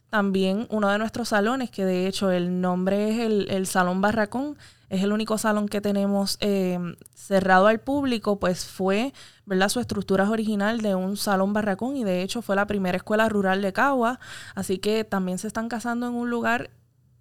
También 0.09 0.67
uno 0.69 0.89
de 0.89 0.97
nuestros 0.97 1.29
salones, 1.29 1.69
que 1.69 1.85
de 1.85 2.07
hecho 2.07 2.31
el 2.31 2.61
nombre 2.61 3.09
es 3.09 3.19
el, 3.19 3.51
el 3.51 3.67
Salón 3.67 4.01
Barracón, 4.01 4.57
es 4.89 5.03
el 5.03 5.11
único 5.11 5.37
salón 5.37 5.67
que 5.67 5.81
tenemos 5.81 6.37
eh, 6.39 6.79
cerrado 7.13 7.67
al 7.67 7.79
público, 7.79 8.39
pues 8.39 8.65
fue, 8.65 9.13
¿verdad? 9.45 9.69
Su 9.69 9.79
estructura 9.79 10.23
es 10.23 10.29
original 10.29 10.81
de 10.81 10.95
un 10.95 11.17
salón 11.17 11.53
barracón 11.53 11.97
y 11.97 12.03
de 12.03 12.21
hecho 12.21 12.41
fue 12.41 12.55
la 12.55 12.67
primera 12.67 12.97
escuela 12.97 13.27
rural 13.27 13.61
de 13.61 13.73
Cagua, 13.73 14.19
así 14.55 14.77
que 14.77 15.03
también 15.03 15.37
se 15.39 15.47
están 15.47 15.67
casando 15.67 16.07
en 16.07 16.13
un 16.13 16.29
lugar 16.29 16.69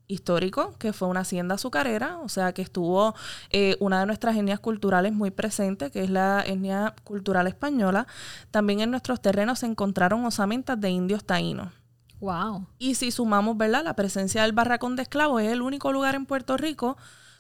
histórico, 0.09 0.77
que 0.79 0.93
fue 0.93 1.09
una 1.09 1.21
hacienda 1.21 1.57
azucarera, 1.57 2.19
o 2.19 2.29
sea 2.29 2.53
que 2.53 2.63
estuvo 2.63 3.17
eh, 3.51 3.77
una 3.81 3.99
de 3.99 4.07
nuestras 4.07 4.37
etnias 4.37 4.61
culturales 4.61 5.13
muy 5.13 5.33
presente, 5.33 5.91
que 5.91 6.05
es 6.05 6.11
la 6.11 6.45
etnia 6.47 6.95
cultural 7.03 7.49
española. 7.49 8.07
También 8.53 8.81
en 8.81 8.93
nuestros 8.93 9.21
terrenos 9.21 9.59
se 9.61 9.67
encontraron 9.67 10.25
osamentas 10.25 10.81
de 10.81 10.91
indios 10.91 11.25
taínos. 11.25 11.73
Wow. 12.21 12.67
Y 12.79 12.95
si 12.95 13.11
sumamos, 13.11 13.57
¿verdad? 13.57 13.85
La 13.85 13.95
presencia 13.95 14.43
del 14.43 14.53
barracón 14.53 14.97
de 14.97 15.03
esclavos 15.03 15.43
es 15.43 15.53
el 15.53 15.63
único 15.63 15.93
lugar 15.93 16.15
en 16.15 16.27
Puerto 16.27 16.57
Rico 16.57 16.97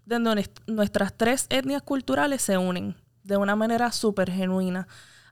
donde 0.06 0.48
nuestras 0.66 1.12
tres 1.14 1.46
etnias 1.50 1.82
culturales 1.82 2.40
se 2.40 2.56
unen 2.56 2.94
de 3.24 3.36
una 3.36 3.56
manera 3.56 3.92
súper 3.92 4.30
genuina. 4.30 4.86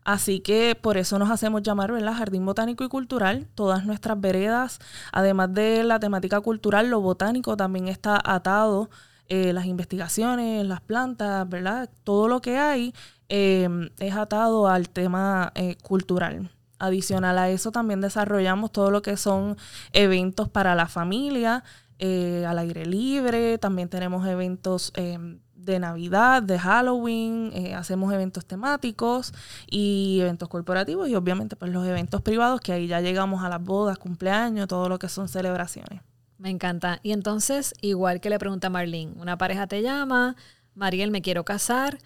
Así 0.05 0.41
que 0.41 0.77
por 0.79 0.99
eso 0.99 1.19
nos 1.19 1.31
hacemos 1.31 1.63
llamar, 1.63 1.91
¿verdad? 1.91 2.15
Jardín 2.15 2.45
Botánico 2.45 2.85
y 2.85 2.89
Cultural. 2.89 3.47
Todas 3.55 3.87
nuestras 3.87 4.21
veredas, 4.21 4.81
además 5.13 5.55
de 5.55 5.83
la 5.85 5.99
temática 5.99 6.41
cultural, 6.41 6.91
lo 6.91 7.01
botánico 7.01 7.57
también 7.57 7.89
está 7.89 8.21
atado. 8.23 8.91
Eh, 9.29 9.55
las 9.55 9.65
investigaciones, 9.65 10.67
las 10.67 10.83
plantas, 10.83 11.49
¿verdad? 11.49 11.89
Todo 12.03 12.29
lo 12.29 12.43
que 12.43 12.59
hay 12.59 12.93
eh, 13.31 13.91
es 13.99 14.15
atado 14.15 14.69
al 14.69 14.91
tema 14.91 15.51
eh, 15.55 15.77
cultural. 15.83 16.51
Adicional 16.79 17.39
a 17.39 17.51
eso 17.51 17.71
también 17.73 18.01
desarrollamos 18.01 18.73
todo 18.73 18.91
lo 18.91 19.03
que 19.03 19.17
son 19.17 19.57
eventos 19.93 20.49
para 20.49 20.75
la 20.75 20.87
familia, 20.87 21.65
al 22.01 22.59
aire 22.59 22.85
libre, 22.85 23.57
también 23.57 23.89
tenemos 23.89 24.27
eventos 24.27 24.93
de 25.65 25.79
Navidad, 25.79 26.43
de 26.43 26.59
Halloween, 26.59 27.51
eh, 27.55 27.75
hacemos 27.75 28.13
eventos 28.13 28.45
temáticos 28.45 29.33
y 29.71 30.19
eventos 30.21 30.49
corporativos 30.49 31.09
y 31.09 31.15
obviamente 31.15 31.57
pues 31.57 31.73
los 31.73 31.87
eventos 31.87 32.23
privados 32.23 32.61
que 32.61 32.73
ahí 32.73 32.87
ya 32.87 33.01
llegamos 33.01 33.43
a 33.43 33.49
las 33.49 33.63
bodas, 33.63 33.99
cumpleaños, 33.99 34.69
todo 34.69 34.89
lo 34.89 34.99
que 34.99 35.09
son 35.09 35.29
celebraciones. 35.29 36.03
Me 36.39 36.51
encanta. 36.51 37.01
Y 37.03 37.13
entonces, 37.13 37.75
igual 37.81 38.21
que 38.21 38.29
le 38.29 38.39
pregunta 38.39 38.69
Marlene, 38.69 39.15
una 39.17 39.39
pareja 39.39 39.67
te 39.67 39.83
llama, 39.83 40.37
Mariel, 40.75 41.11
me 41.11 41.23
quiero 41.23 41.45
casar, 41.45 41.99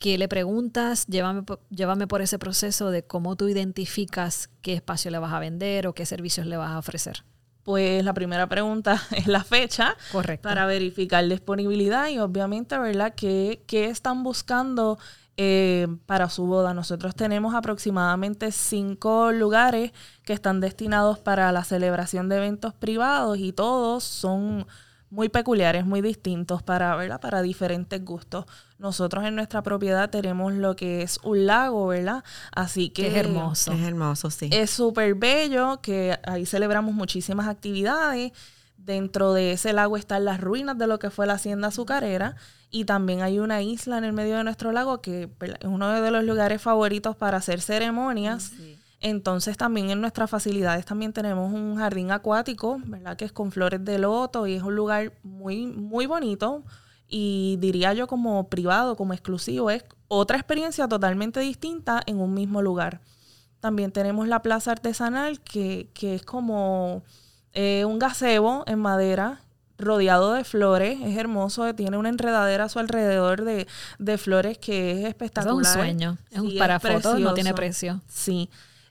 ¿qué 0.00 0.18
le 0.18 0.26
preguntas? 0.26 1.06
Llévame, 1.06 1.44
llévame 1.70 2.08
por 2.08 2.22
ese 2.22 2.40
proceso 2.40 2.90
de 2.90 3.04
cómo 3.04 3.36
tú 3.36 3.48
identificas 3.48 4.50
qué 4.62 4.72
espacio 4.72 5.12
le 5.12 5.20
vas 5.20 5.32
a 5.32 5.38
vender 5.38 5.86
o 5.86 5.94
qué 5.94 6.04
servicios 6.04 6.46
le 6.46 6.56
vas 6.56 6.72
a 6.72 6.78
ofrecer 6.78 7.22
pues 7.70 8.04
la 8.04 8.14
primera 8.14 8.48
pregunta 8.48 9.00
es 9.12 9.26
la 9.26 9.44
fecha 9.44 9.96
Correcto. 10.12 10.48
para 10.48 10.66
verificar 10.66 11.26
disponibilidad 11.28 12.08
y 12.08 12.18
obviamente, 12.18 12.76
¿verdad? 12.78 13.14
¿Qué, 13.14 13.62
qué 13.66 13.86
están 13.86 14.22
buscando 14.22 14.98
eh, 15.36 15.86
para 16.06 16.28
su 16.28 16.46
boda? 16.46 16.74
Nosotros 16.74 17.14
tenemos 17.14 17.54
aproximadamente 17.54 18.52
cinco 18.52 19.32
lugares 19.32 19.92
que 20.24 20.32
están 20.32 20.60
destinados 20.60 21.18
para 21.18 21.52
la 21.52 21.64
celebración 21.64 22.28
de 22.28 22.38
eventos 22.38 22.74
privados 22.74 23.38
y 23.38 23.52
todos 23.52 24.04
son 24.04 24.66
muy 25.10 25.28
peculiares, 25.28 25.84
muy 25.84 26.00
distintos 26.00 26.62
para, 26.62 26.94
¿verdad? 26.96 27.20
para 27.20 27.42
diferentes 27.42 28.02
gustos. 28.04 28.46
Nosotros 28.78 29.24
en 29.24 29.34
nuestra 29.34 29.62
propiedad 29.62 30.08
tenemos 30.08 30.52
lo 30.54 30.76
que 30.76 31.02
es 31.02 31.18
un 31.24 31.46
lago, 31.46 31.88
¿verdad? 31.88 32.24
Así 32.52 32.90
que 32.90 33.08
es 33.08 33.14
hermoso. 33.14 33.72
Es 33.72 33.82
hermoso, 33.82 34.30
sí. 34.30 34.48
Es 34.52 34.70
súper 34.70 35.16
bello, 35.16 35.80
que 35.82 36.18
ahí 36.24 36.46
celebramos 36.46 36.94
muchísimas 36.94 37.48
actividades. 37.48 38.32
Dentro 38.76 39.34
de 39.34 39.52
ese 39.52 39.72
lago 39.72 39.96
están 39.96 40.24
las 40.24 40.40
ruinas 40.40 40.78
de 40.78 40.86
lo 40.86 40.98
que 40.98 41.10
fue 41.10 41.26
la 41.26 41.34
hacienda 41.34 41.68
azucarera 41.68 42.36
y 42.70 42.84
también 42.84 43.20
hay 43.20 43.40
una 43.40 43.60
isla 43.62 43.98
en 43.98 44.04
el 44.04 44.12
medio 44.12 44.36
de 44.36 44.44
nuestro 44.44 44.72
lago 44.72 45.02
que 45.02 45.28
es 45.40 45.64
uno 45.64 46.00
de 46.00 46.10
los 46.10 46.24
lugares 46.24 46.62
favoritos 46.62 47.16
para 47.16 47.38
hacer 47.38 47.60
ceremonias. 47.60 48.52
Entonces 49.00 49.56
también 49.56 49.90
en 49.90 50.00
nuestras 50.00 50.28
facilidades 50.28 50.84
también 50.84 51.12
tenemos 51.12 51.52
un 51.52 51.76
jardín 51.76 52.10
acuático, 52.10 52.78
¿verdad? 52.84 53.16
Que 53.16 53.24
es 53.24 53.32
con 53.32 53.50
flores 53.50 53.82
de 53.84 53.98
loto 53.98 54.46
y 54.46 54.54
es 54.54 54.62
un 54.62 54.76
lugar 54.76 55.14
muy, 55.22 55.66
muy 55.66 56.04
bonito 56.04 56.64
y 57.08 57.56
diría 57.60 57.94
yo 57.94 58.06
como 58.06 58.48
privado, 58.48 58.96
como 58.96 59.14
exclusivo. 59.14 59.70
Es 59.70 59.84
otra 60.08 60.36
experiencia 60.36 60.86
totalmente 60.86 61.40
distinta 61.40 62.02
en 62.04 62.20
un 62.20 62.34
mismo 62.34 62.60
lugar. 62.60 63.00
También 63.60 63.90
tenemos 63.90 64.28
la 64.28 64.42
plaza 64.42 64.72
artesanal 64.72 65.40
que, 65.40 65.88
que 65.94 66.14
es 66.14 66.22
como 66.22 67.02
eh, 67.52 67.84
un 67.86 67.98
gazebo 67.98 68.64
en 68.66 68.78
madera 68.78 69.40
rodeado 69.78 70.34
de 70.34 70.44
flores, 70.44 70.98
es 71.02 71.16
hermoso, 71.16 71.74
tiene 71.74 71.96
una 71.96 72.10
enredadera 72.10 72.64
a 72.64 72.68
su 72.68 72.78
alrededor 72.78 73.44
de, 73.44 73.66
de 73.98 74.18
flores 74.18 74.58
que 74.58 75.00
es 75.00 75.08
espectacular. 75.08 75.62
Es 75.62 75.68
un 75.68 75.82
sueño, 75.82 76.18
es 76.30 76.38
un 76.38 76.58
para 76.58 76.78
fotos, 76.78 77.18
no 77.18 77.32
tiene 77.32 77.54
precio. 77.54 78.02
Sí, 78.06 78.50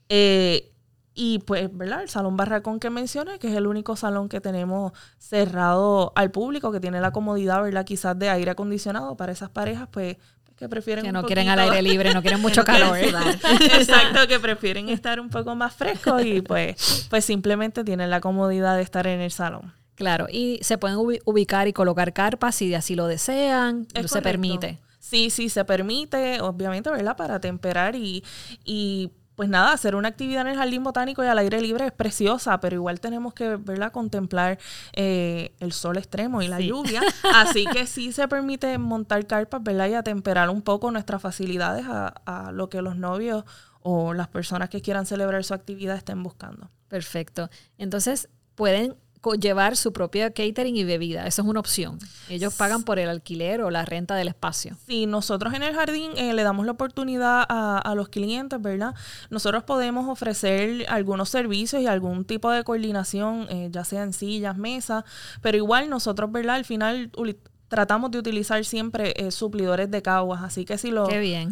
eh, 0.09 0.71
y 1.13 1.39
pues, 1.39 1.69
¿verdad? 1.75 2.01
El 2.01 2.09
Salón 2.09 2.37
Barracón 2.37 2.79
que 2.79 2.89
mencioné, 2.89 3.39
que 3.39 3.49
es 3.49 3.55
el 3.55 3.67
único 3.67 3.95
salón 3.95 4.29
que 4.29 4.39
tenemos 4.39 4.93
cerrado 5.17 6.13
al 6.15 6.31
público, 6.31 6.71
que 6.71 6.79
tiene 6.79 7.01
la 7.01 7.11
comodidad, 7.11 7.61
¿verdad? 7.61 7.85
Quizás 7.85 8.17
de 8.17 8.29
aire 8.29 8.51
acondicionado 8.51 9.17
para 9.17 9.31
esas 9.31 9.49
parejas, 9.49 9.89
pues, 9.91 10.17
que 10.55 10.67
prefieren 10.67 11.05
que 11.05 11.11
no 11.11 11.23
quieren 11.23 11.47
al 11.49 11.59
aire 11.59 11.81
libre, 11.81 12.13
no 12.13 12.21
quieren 12.21 12.41
mucho 12.41 12.63
calor. 12.63 12.97
Exacto, 12.97 14.27
que 14.27 14.39
prefieren 14.39 14.89
estar 14.89 15.19
un 15.19 15.29
poco 15.29 15.55
más 15.55 15.73
frescos 15.73 16.23
y 16.25 16.41
pues, 16.41 17.07
pues 17.09 17.25
simplemente 17.25 17.83
tienen 17.83 18.09
la 18.09 18.21
comodidad 18.21 18.75
de 18.75 18.83
estar 18.83 19.07
en 19.07 19.21
el 19.21 19.31
salón. 19.31 19.73
Claro, 19.95 20.27
y 20.31 20.59
se 20.61 20.77
pueden 20.77 20.97
ubicar 20.97 21.67
y 21.67 21.73
colocar 21.73 22.13
carpas 22.13 22.55
si 22.55 22.73
así 22.73 22.95
lo 22.95 23.07
desean, 23.07 23.87
se 24.05 24.21
permite. 24.21 24.79
Sí, 24.99 25.29
sí, 25.29 25.49
se 25.49 25.65
permite, 25.65 26.39
obviamente, 26.39 26.89
¿verdad? 26.89 27.17
Para 27.17 27.39
temperar 27.39 27.95
y, 27.95 28.23
y 28.63 29.11
pues 29.39 29.47
nada, 29.47 29.71
hacer 29.71 29.95
una 29.95 30.09
actividad 30.09 30.41
en 30.41 30.47
el 30.49 30.57
jardín 30.57 30.83
botánico 30.83 31.23
y 31.23 31.27
al 31.27 31.37
aire 31.37 31.61
libre 31.61 31.85
es 31.85 31.93
preciosa, 31.93 32.59
pero 32.59 32.75
igual 32.75 32.99
tenemos 32.99 33.33
que 33.33 33.55
verla 33.55 33.89
contemplar 33.89 34.59
eh, 34.91 35.53
el 35.61 35.71
sol 35.71 35.97
extremo 35.97 36.41
y 36.41 36.49
la 36.49 36.59
lluvia. 36.59 37.01
Así 37.35 37.65
que 37.67 37.87
sí 37.87 38.11
se 38.11 38.27
permite 38.27 38.77
montar 38.77 39.25
carpas, 39.27 39.63
¿verdad? 39.63 39.87
Y 39.87 39.93
atemperar 39.93 40.49
un 40.49 40.61
poco 40.61 40.91
nuestras 40.91 41.21
facilidades 41.21 41.85
a, 41.87 42.07
a 42.25 42.51
lo 42.51 42.67
que 42.67 42.81
los 42.81 42.97
novios 42.97 43.45
o 43.81 44.13
las 44.13 44.27
personas 44.27 44.67
que 44.67 44.81
quieran 44.81 45.05
celebrar 45.05 45.41
su 45.45 45.53
actividad 45.53 45.95
estén 45.95 46.21
buscando. 46.21 46.69
Perfecto. 46.89 47.49
Entonces, 47.77 48.27
pueden 48.55 48.97
llevar 49.39 49.75
su 49.75 49.93
propia 49.93 50.31
catering 50.31 50.75
y 50.75 50.83
bebida. 50.83 51.27
Eso 51.27 51.41
es 51.41 51.47
una 51.47 51.59
opción. 51.59 51.99
Ellos 52.29 52.53
pagan 52.55 52.83
por 52.83 52.99
el 52.99 53.09
alquiler 53.09 53.61
o 53.61 53.69
la 53.69 53.85
renta 53.85 54.15
del 54.15 54.27
espacio. 54.27 54.77
Sí, 54.87 55.05
nosotros 55.05 55.53
en 55.53 55.63
el 55.63 55.75
jardín 55.75 56.11
eh, 56.15 56.33
le 56.33 56.43
damos 56.43 56.65
la 56.65 56.71
oportunidad 56.71 57.45
a, 57.47 57.93
los 57.95 58.09
clientes, 58.09 58.61
¿verdad? 58.61 58.93
Nosotros 59.29 59.63
podemos 59.63 60.07
ofrecer 60.07 60.85
algunos 60.89 61.29
servicios 61.29 61.81
y 61.81 61.87
algún 61.87 62.23
tipo 62.23 62.49
de 62.51 62.63
coordinación, 62.63 63.47
eh, 63.49 63.69
ya 63.71 63.83
sea 63.83 64.03
en 64.03 64.13
sillas, 64.13 64.57
mesas, 64.57 65.03
pero 65.41 65.57
igual 65.57 65.89
nosotros, 65.89 66.31
¿verdad? 66.31 66.55
Al 66.55 66.65
final 66.65 67.11
tratamos 67.69 68.11
de 68.11 68.17
utilizar 68.17 68.65
siempre 68.65 69.13
eh, 69.15 69.31
suplidores 69.31 69.89
de 69.89 70.01
caguas. 70.01 70.41
Así 70.43 70.65
que 70.65 70.77
si, 70.77 70.91
los 70.91 71.07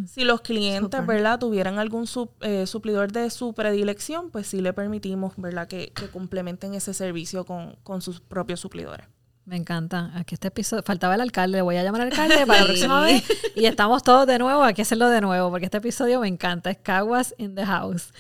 si 0.10 0.24
los 0.26 0.42
clientes, 0.42 1.06
¿verdad?, 1.06 1.40
tuvieran 1.40 1.80
algún 1.80 2.06
eh, 2.42 2.68
suplidor 2.68 3.12
de 3.12 3.30
su 3.30 3.54
predilección, 3.54 4.32
pues 4.32 4.48
sí 4.48 4.60
le 4.60 4.74
permitimos, 4.74 5.34
¿verdad?, 5.38 5.68
que, 5.68 5.94
complementen 6.12 6.74
ese 6.74 6.94
servicio 6.94 7.46
con, 7.46 8.02
sus 8.02 8.20
propios 8.20 8.60
suplidores. 8.60 9.08
Me 9.46 9.56
encanta. 9.56 10.12
Aquí 10.16 10.36
este 10.36 10.50
episodio, 10.50 10.84
faltaba 10.84 11.16
el 11.16 11.22
alcalde, 11.22 11.62
voy 11.62 11.78
a 11.78 11.84
llamar 11.84 12.02
al 12.02 12.08
alcalde 12.08 12.46
para 12.46 12.62
la 12.62 12.66
próxima 12.66 13.02
vez. 13.02 13.24
Y 13.56 13.66
estamos 13.66 14.04
todos 14.04 14.28
de 14.28 14.40
nuevo, 14.40 14.62
hay 14.64 14.74
que 14.74 14.82
hacerlo 14.82 15.10
de 15.10 15.22
nuevo, 15.22 15.50
porque 15.50 15.66
este 15.66 15.78
episodio 15.78 16.20
me 16.20 16.28
encanta, 16.28 16.70
es 16.70 16.78
Caguas 16.78 17.34
in 17.38 17.56
the 17.56 17.66
House. 17.66 18.12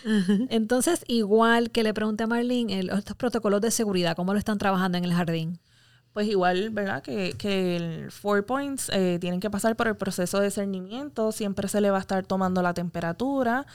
Entonces, 0.49 1.03
igual 1.07 1.71
que 1.71 1.83
le 1.83 1.93
pregunté 1.93 2.23
a 2.23 2.27
Marlene, 2.27 2.79
estos 2.79 3.17
protocolos 3.17 3.59
de 3.61 3.71
seguridad, 3.71 4.15
¿cómo 4.15 4.33
lo 4.33 4.39
están 4.39 4.57
trabajando 4.57 4.97
en 4.97 5.03
el 5.03 5.13
jardín? 5.13 5.59
Pues 6.17 6.29
igual, 6.29 6.71
¿verdad? 6.71 7.03
Que, 7.03 7.35
que 7.37 7.75
el 7.75 8.11
Four 8.11 8.43
Points 8.43 8.89
eh, 8.91 9.19
tienen 9.21 9.39
que 9.39 9.51
pasar 9.51 9.75
por 9.75 9.87
el 9.87 9.95
proceso 9.95 10.39
de 10.39 10.49
cernimiento, 10.49 11.31
siempre 11.31 11.67
se 11.67 11.79
le 11.79 11.91
va 11.91 11.97
a 11.97 11.99
estar 11.99 12.25
tomando 12.25 12.63
la 12.63 12.73
temperatura. 12.73 13.67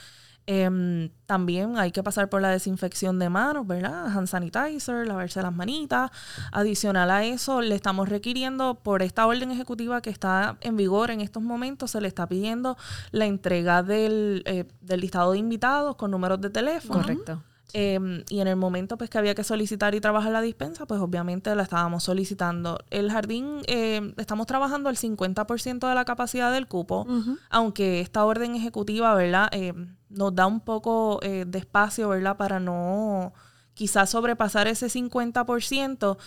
Em, 0.45 1.09
también 1.25 1.77
hay 1.77 1.93
que 1.93 2.03
pasar 2.03 2.27
por 2.27 2.41
la 2.41 2.49
desinfección 2.49 3.17
de 3.17 3.29
manos, 3.29 3.65
¿verdad? 3.65 4.07
Hand 4.07 4.27
sanitizer, 4.27 5.07
lavarse 5.07 5.41
las 5.41 5.55
manitas. 5.55 6.11
Adicional 6.51 7.11
a 7.11 7.23
eso, 7.23 7.61
le 7.61 7.75
estamos 7.75 8.09
requiriendo 8.09 8.75
por 8.75 9.03
esta 9.03 9.25
orden 9.25 9.49
ejecutiva 9.49 10.01
que 10.01 10.09
está 10.09 10.57
en 10.59 10.75
vigor 10.75 11.11
en 11.11 11.21
estos 11.21 11.41
momentos, 11.41 11.91
se 11.91 12.01
le 12.01 12.09
está 12.09 12.27
pidiendo 12.27 12.75
la 13.11 13.25
entrega 13.25 13.83
del, 13.83 14.43
eh, 14.47 14.65
del 14.81 14.99
listado 14.99 15.31
de 15.31 15.37
invitados 15.37 15.95
con 15.95 16.11
números 16.11 16.41
de 16.41 16.49
teléfono. 16.49 16.99
Correcto 17.03 17.41
Em, 17.75 18.23
y 18.29 18.39
en 18.39 18.47
el 18.47 18.55
momento 18.55 18.97
pues 18.97 19.09
que 19.09 19.17
había 19.17 19.33
que 19.33 19.43
solicitar 19.43 19.95
y 19.95 19.99
trabajar 19.99 20.31
la 20.31 20.41
dispensa, 20.41 20.85
pues 20.85 21.01
obviamente 21.01 21.55
la 21.55 21.63
estábamos 21.63 22.03
solicitando. 22.03 22.77
El 22.91 23.11
jardín, 23.11 23.61
em, 23.65 24.13
estamos 24.17 24.45
trabajando 24.45 24.89
al 24.89 24.95
50% 24.95 25.89
de 25.89 25.95
la 25.95 26.05
capacidad 26.05 26.53
del 26.53 26.67
cupo, 26.67 27.07
aunque 27.49 27.99
esta 27.99 28.25
orden 28.25 28.53
ejecutiva, 28.53 29.15
¿verdad? 29.15 29.49
Em, 29.51 29.95
nos 30.09 30.35
da 30.35 30.45
un 30.45 30.59
poco 30.59 31.19
eh, 31.23 31.45
de 31.47 31.57
espacio, 31.57 32.09
¿verdad? 32.09 32.37
Para 32.37 32.59
no 32.59 33.33
quizás 33.73 34.11
sobrepasar 34.11 34.67
ese 34.67 34.87
50%, 34.87 36.17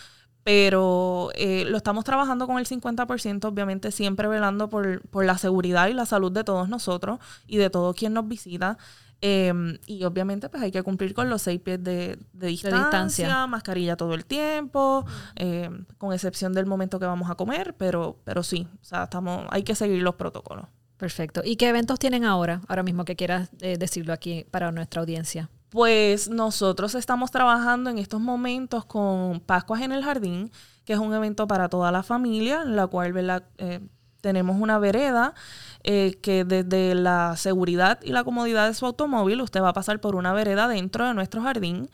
pero 0.42 1.30
eh, 1.34 1.64
lo 1.68 1.76
estamos 1.76 2.04
trabajando 2.04 2.48
con 2.48 2.58
el 2.58 2.66
50%, 2.66 3.44
obviamente 3.44 3.92
siempre 3.92 4.26
velando 4.26 4.68
por, 4.68 5.00
por, 5.10 5.24
la 5.24 5.38
seguridad 5.38 5.86
y 5.88 5.92
la 5.92 6.06
salud 6.06 6.32
de 6.32 6.42
todos 6.44 6.68
nosotros 6.68 7.20
y 7.46 7.56
de 7.58 7.70
todo 7.70 7.94
quien 7.94 8.14
nos 8.14 8.26
visita. 8.26 8.78
Em, 9.22 9.78
y 9.86 10.04
obviamente 10.04 10.48
pues 10.50 10.62
hay 10.62 10.70
que 10.70 10.82
cumplir 10.82 11.14
con 11.14 11.30
los 11.30 11.42
seis 11.42 11.60
pies 11.60 11.82
de, 11.82 12.18
distancia, 12.34 13.46
mascarilla 13.46 13.96
todo 13.96 14.14
el 14.14 14.26
tiempo, 14.26 15.06
em, 15.36 15.86
con 15.96 16.12
excepción 16.12 16.52
del 16.52 16.66
momento 16.66 16.98
que 16.98 17.06
vamos 17.06 17.30
a 17.30 17.34
comer, 17.34 17.74
pero, 17.78 18.18
pero 18.24 18.42
sí, 18.42 18.68
o 18.80 18.84
sea, 18.84 19.04
estamos, 19.04 19.46
hay 19.50 19.62
que 19.62 19.74
seguir 19.74 20.02
los 20.02 20.16
protocolos. 20.16 20.66
Perfecto. 20.98 21.42
¿Y 21.44 21.56
qué 21.56 21.68
eventos 21.68 21.98
tienen 21.98 22.24
ahora, 22.24 22.60
ahora 22.68 22.82
mismo 22.82 23.04
que 23.04 23.16
quieras 23.16 23.50
eh, 23.60 23.76
decirlo 23.78 24.12
aquí 24.12 24.46
para 24.50 24.72
nuestra 24.72 25.00
audiencia? 25.00 25.50
Pues 25.70 26.28
nosotros 26.28 26.94
estamos 26.94 27.30
trabajando 27.30 27.90
en 27.90 27.98
estos 27.98 28.20
momentos 28.20 28.84
con 28.84 29.40
Pascuas 29.40 29.82
en 29.82 29.92
el 29.92 30.04
Jardín, 30.04 30.50
que 30.84 30.94
es 30.94 30.98
un 30.98 31.12
evento 31.12 31.46
para 31.46 31.68
toda 31.68 31.92
la 31.92 32.02
familia, 32.02 32.62
en 32.62 32.76
la 32.76 32.86
cual 32.86 33.44
eh, 33.58 33.80
tenemos 34.20 34.56
una 34.60 34.78
vereda 34.78 35.34
eh, 35.86 36.18
que 36.20 36.44
desde 36.44 36.94
la 36.94 37.36
seguridad 37.36 37.98
y 38.02 38.10
la 38.10 38.24
comodidad 38.24 38.66
de 38.66 38.74
su 38.74 38.84
automóvil, 38.84 39.40
usted 39.40 39.62
va 39.62 39.70
a 39.70 39.72
pasar 39.72 40.00
por 40.00 40.16
una 40.16 40.34
vereda 40.34 40.68
dentro 40.68 41.06
de 41.06 41.14
nuestro 41.14 41.42
jardín. 41.42 41.88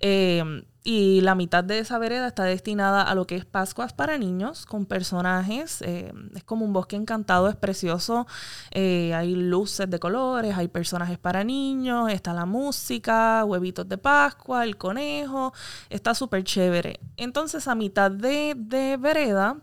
Eh, 0.00 0.62
y 0.84 1.20
la 1.20 1.34
mitad 1.34 1.62
de 1.62 1.80
esa 1.80 1.98
vereda 1.98 2.28
está 2.28 2.44
destinada 2.44 3.02
a 3.02 3.14
lo 3.14 3.26
que 3.26 3.36
es 3.36 3.44
Pascuas 3.44 3.92
para 3.92 4.16
niños, 4.16 4.64
con 4.64 4.86
personajes. 4.86 5.82
Eh, 5.82 6.12
es 6.34 6.44
como 6.44 6.64
un 6.64 6.72
bosque 6.72 6.96
encantado, 6.96 7.48
es 7.48 7.56
precioso. 7.56 8.26
Eh, 8.70 9.12
hay 9.12 9.34
luces 9.34 9.90
de 9.90 9.98
colores, 9.98 10.56
hay 10.56 10.68
personajes 10.68 11.18
para 11.18 11.44
niños, 11.44 12.10
está 12.10 12.32
la 12.32 12.46
música, 12.46 13.44
huevitos 13.44 13.86
de 13.86 13.98
Pascua, 13.98 14.64
el 14.64 14.78
conejo. 14.78 15.52
Está 15.90 16.14
súper 16.14 16.42
chévere. 16.44 17.00
Entonces, 17.18 17.68
a 17.68 17.74
mitad 17.74 18.10
de, 18.10 18.54
de 18.56 18.96
vereda 18.96 19.58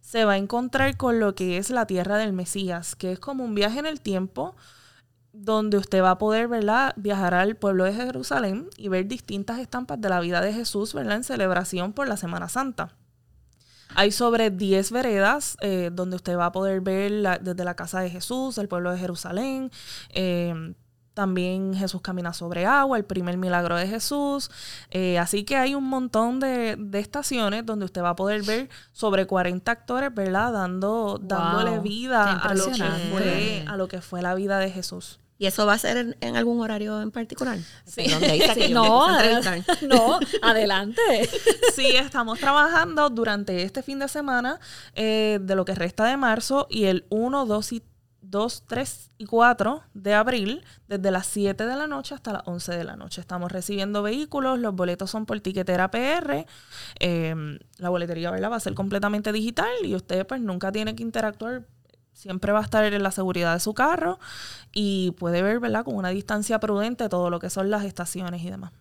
se 0.00 0.24
va 0.24 0.32
a 0.32 0.36
encontrar 0.38 0.96
con 0.96 1.20
lo 1.20 1.34
que 1.34 1.58
es 1.58 1.70
la 1.70 1.86
tierra 1.86 2.16
del 2.16 2.32
Mesías, 2.32 2.96
que 2.96 3.12
es 3.12 3.18
como 3.18 3.44
un 3.44 3.54
viaje 3.54 3.78
en 3.78 3.86
el 3.86 4.00
tiempo 4.00 4.54
donde 5.32 5.76
usted 5.76 6.02
va 6.02 6.12
a 6.12 6.18
poder 6.18 6.48
¿verdad? 6.48 6.94
viajar 6.96 7.34
al 7.34 7.56
pueblo 7.56 7.84
de 7.84 7.92
Jerusalén 7.92 8.68
y 8.76 8.88
ver 8.88 9.06
distintas 9.06 9.58
estampas 9.58 10.00
de 10.00 10.08
la 10.08 10.20
vida 10.20 10.40
de 10.40 10.52
Jesús 10.52 10.94
¿verdad? 10.94 11.16
en 11.16 11.24
celebración 11.24 11.92
por 11.92 12.08
la 12.08 12.16
Semana 12.16 12.48
Santa. 12.48 12.96
Hay 13.94 14.12
sobre 14.12 14.50
10 14.50 14.92
veredas 14.92 15.56
eh, 15.60 15.90
donde 15.92 16.16
usted 16.16 16.36
va 16.36 16.46
a 16.46 16.52
poder 16.52 16.80
ver 16.80 17.40
desde 17.40 17.64
la 17.64 17.74
casa 17.74 18.00
de 18.00 18.10
Jesús, 18.10 18.58
el 18.58 18.68
pueblo 18.68 18.90
de 18.90 18.98
Jerusalén, 18.98 19.70
eh, 20.10 20.74
también 21.18 21.74
Jesús 21.74 22.00
camina 22.00 22.32
sobre 22.32 22.64
agua, 22.64 22.96
el 22.96 23.04
primer 23.04 23.36
milagro 23.38 23.74
de 23.74 23.88
Jesús. 23.88 24.52
Eh, 24.92 25.18
así 25.18 25.42
que 25.42 25.56
hay 25.56 25.74
un 25.74 25.82
montón 25.82 26.38
de, 26.38 26.78
estaciones 26.92 27.66
donde 27.66 27.86
usted 27.86 28.02
va 28.02 28.10
a 28.10 28.14
poder 28.14 28.44
ver 28.44 28.68
sobre 28.92 29.26
40 29.26 29.68
actores, 29.68 30.14
¿verdad? 30.14 30.52
Dando, 30.52 31.18
dándole 31.20 31.80
vida 31.80 32.38
a 32.38 32.54
lo, 32.54 32.66
que 32.66 32.84
fue, 33.10 33.64
a 33.66 33.76
lo 33.76 33.88
que 33.88 34.00
fue 34.00 34.22
la 34.22 34.36
vida 34.36 34.60
de 34.60 34.70
Jesús. 34.70 35.18
¿Y 35.38 35.46
eso 35.46 35.66
va 35.66 35.72
a 35.72 35.78
ser 35.78 36.16
en, 36.20 36.36
algún 36.36 36.60
horario 36.60 37.02
en 37.02 37.10
particular? 37.10 37.58
Sí. 37.84 38.06
no, 38.70 39.08
no, 39.88 40.20
adelante. 40.42 41.28
Sí, 41.74 41.96
estamos 41.96 42.38
trabajando 42.38 43.10
durante 43.10 43.64
este 43.64 43.82
fin 43.82 43.98
de 43.98 44.06
semana 44.06 44.60
eh, 44.94 45.40
de 45.42 45.56
lo 45.56 45.64
que 45.64 45.74
resta 45.74 46.04
de 46.04 46.16
marzo 46.16 46.68
y 46.70 46.84
el 46.84 47.06
1, 47.08 47.44
2 47.44 47.72
y 47.72 47.82
2, 48.22 48.64
3 48.66 49.10
y 49.18 49.26
4 49.26 49.82
de 49.94 50.14
abril, 50.14 50.64
desde 50.86 51.10
las 51.10 51.26
7 51.26 51.66
de 51.66 51.76
la 51.76 51.86
noche 51.86 52.14
hasta 52.14 52.32
las 52.32 52.42
11 52.46 52.76
de 52.76 52.84
la 52.84 52.96
noche. 52.96 53.20
Estamos 53.20 53.50
recibiendo 53.50 54.02
vehículos, 54.02 54.58
los 54.58 54.74
boletos 54.74 55.10
son 55.10 55.26
por 55.26 55.40
tiquetera 55.40 55.90
PR, 55.90 56.46
em, 57.00 57.58
la 57.78 57.88
boletería 57.88 58.30
va 58.30 58.56
a 58.56 58.60
ser 58.60 58.74
completamente 58.74 59.32
digital 59.32 59.70
y 59.82 59.94
usted 59.94 60.26
pues 60.26 60.40
nunca 60.40 60.72
tiene 60.72 60.94
que 60.94 61.02
interactuar, 61.02 61.66
siempre 62.12 62.52
va 62.52 62.60
a 62.60 62.62
estar 62.62 62.84
en 62.84 63.02
la 63.02 63.10
seguridad 63.10 63.54
de 63.54 63.60
su 63.60 63.74
carro 63.74 64.18
y 64.72 65.12
puede 65.12 65.42
ver 65.42 65.60
¿verdad? 65.60 65.84
con 65.84 65.94
una 65.94 66.08
distancia 66.10 66.58
prudente 66.58 67.08
todo 67.08 67.30
lo 67.30 67.38
que 67.38 67.50
son 67.50 67.70
las 67.70 67.84
estaciones 67.84 68.42
y 68.42 68.50
demás. 68.50 68.72